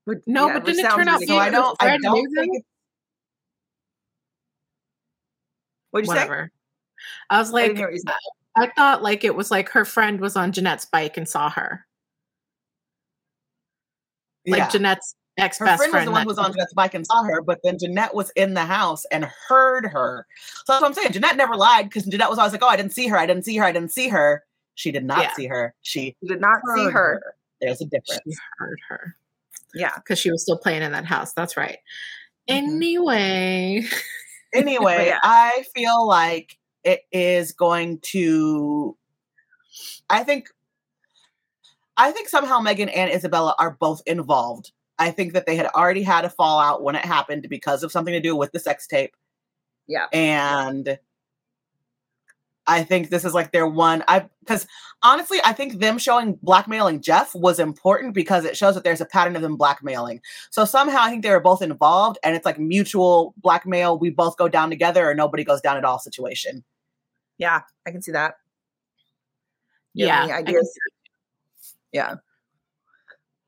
[0.05, 2.53] But, No, yeah, but didn't it turn out So I don't I don't knew think
[2.53, 2.61] them?
[5.91, 6.47] What'd you say?
[7.29, 8.15] I was like, didn't hear what you said.
[8.55, 11.85] I thought like it was like her friend was on Jeanette's bike and saw her.
[14.47, 14.69] Like yeah.
[14.69, 17.23] Jeanette's ex her best friend was the one who was on Jeanette's bike and saw
[17.23, 20.25] her, but then Jeanette was in the house and heard her.
[20.65, 21.13] So that's what I'm saying.
[21.13, 23.17] Jeanette never lied because Jeanette was always like, "Oh, I didn't see her.
[23.17, 23.65] I didn't see her.
[23.65, 24.43] I didn't see her."
[24.79, 25.33] She did not Yeah.
[25.33, 25.75] see her.
[25.81, 27.35] She You did not see heard her.
[27.59, 28.21] There's a difference.
[28.25, 29.15] she heard her
[29.75, 29.93] Yeah.
[29.95, 31.33] because she was still playing in that house.
[31.33, 31.79] That's right.
[32.49, 32.55] Mhm.
[32.55, 33.83] Anyway,
[34.53, 35.19] Anyway, yeah.
[35.21, 38.97] I feel like it is going to.
[40.09, 40.47] I think.
[41.97, 44.71] I think somehow Megan and Isabella are both involved.
[44.97, 48.13] I think that they had already had a fallout when it happened because of something
[48.13, 49.13] to do with the sex tape.
[49.87, 50.05] Yeah.
[50.13, 50.97] And
[52.69, 54.67] I think this is like their one I because
[55.01, 59.05] honestly, I think them showing blackmailing Jeff was important because it shows that there's a
[59.05, 60.21] pattern of them blackmailing.
[60.51, 63.97] So somehow I think they were both involved and it's like mutual blackmail.
[63.97, 66.63] We both go down together or nobody goes down at all situation.
[67.37, 67.61] Yeah.
[67.87, 68.35] I can see that.
[69.93, 70.15] You yeah.
[70.15, 70.79] have any I can ideas?
[71.91, 72.15] Yeah.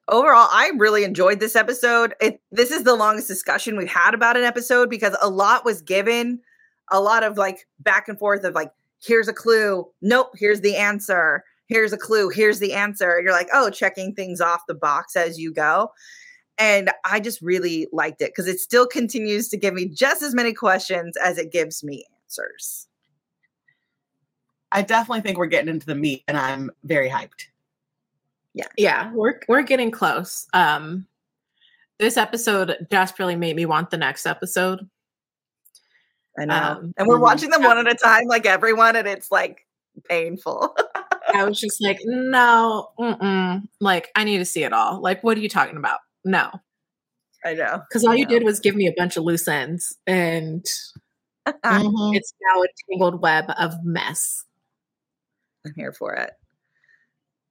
[0.08, 2.16] Overall, I really enjoyed this episode.
[2.20, 5.82] It this is the longest discussion we've had about an episode because a lot was
[5.82, 6.40] given,
[6.92, 8.72] a lot of like back and forth of like,
[9.04, 13.20] here's a clue, nope, here's the answer, here's a clue, here's the answer.
[13.22, 15.92] You're like, oh, checking things off the box as you go.
[16.58, 20.36] And I just really liked it because it still continues to give me just as
[20.36, 22.88] many questions as it gives me answers.
[24.72, 27.48] I definitely think we're getting into the meat and I'm very hyped.
[28.54, 28.68] Yeah.
[28.78, 30.46] Yeah, we're we're getting close.
[30.54, 31.08] Um
[32.00, 34.90] this episode just really made me want the next episode.
[36.40, 36.56] I know.
[36.56, 39.66] Um, and we're watching them one at a time, like everyone, and it's like
[40.10, 40.76] painful.
[41.34, 43.62] I was just like, no, mm-mm.
[43.80, 45.02] like I need to see it all.
[45.02, 46.00] Like, what are you talking about?
[46.26, 46.50] No,
[47.46, 47.82] I know.
[47.90, 50.66] because all you did was give me a bunch of loose ends, and
[51.48, 52.16] Mhm.
[52.16, 54.46] it's now a tangled web of mess.
[55.66, 56.32] I'm here for it.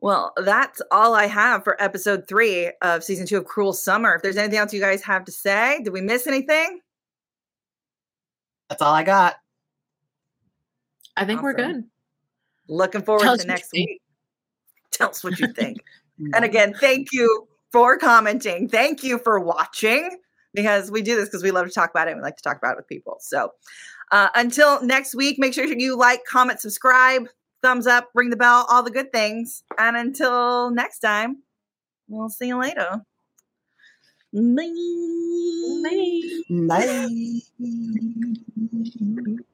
[0.01, 4.15] Well, that's all I have for episode three of season two of Cruel Summer.
[4.15, 6.81] If there's anything else you guys have to say, did we miss anything?
[8.71, 9.37] That's all I got.
[11.17, 11.85] I think we're good.
[12.69, 14.01] Looking forward Tell to next week.
[14.93, 15.79] Tell us what you think.
[16.35, 18.69] and again, thank you for commenting.
[18.69, 20.19] Thank you for watching
[20.55, 22.43] because we do this because we love to talk about it and we like to
[22.43, 23.17] talk about it with people.
[23.21, 23.51] So
[24.13, 27.27] uh, until next week, make sure you like, comment, subscribe,
[27.63, 29.63] thumbs up, ring the bell, all the good things.
[29.79, 31.43] And until next time,
[32.09, 33.03] we'll see you later.
[34.33, 36.21] Bye.
[36.49, 37.43] Bye.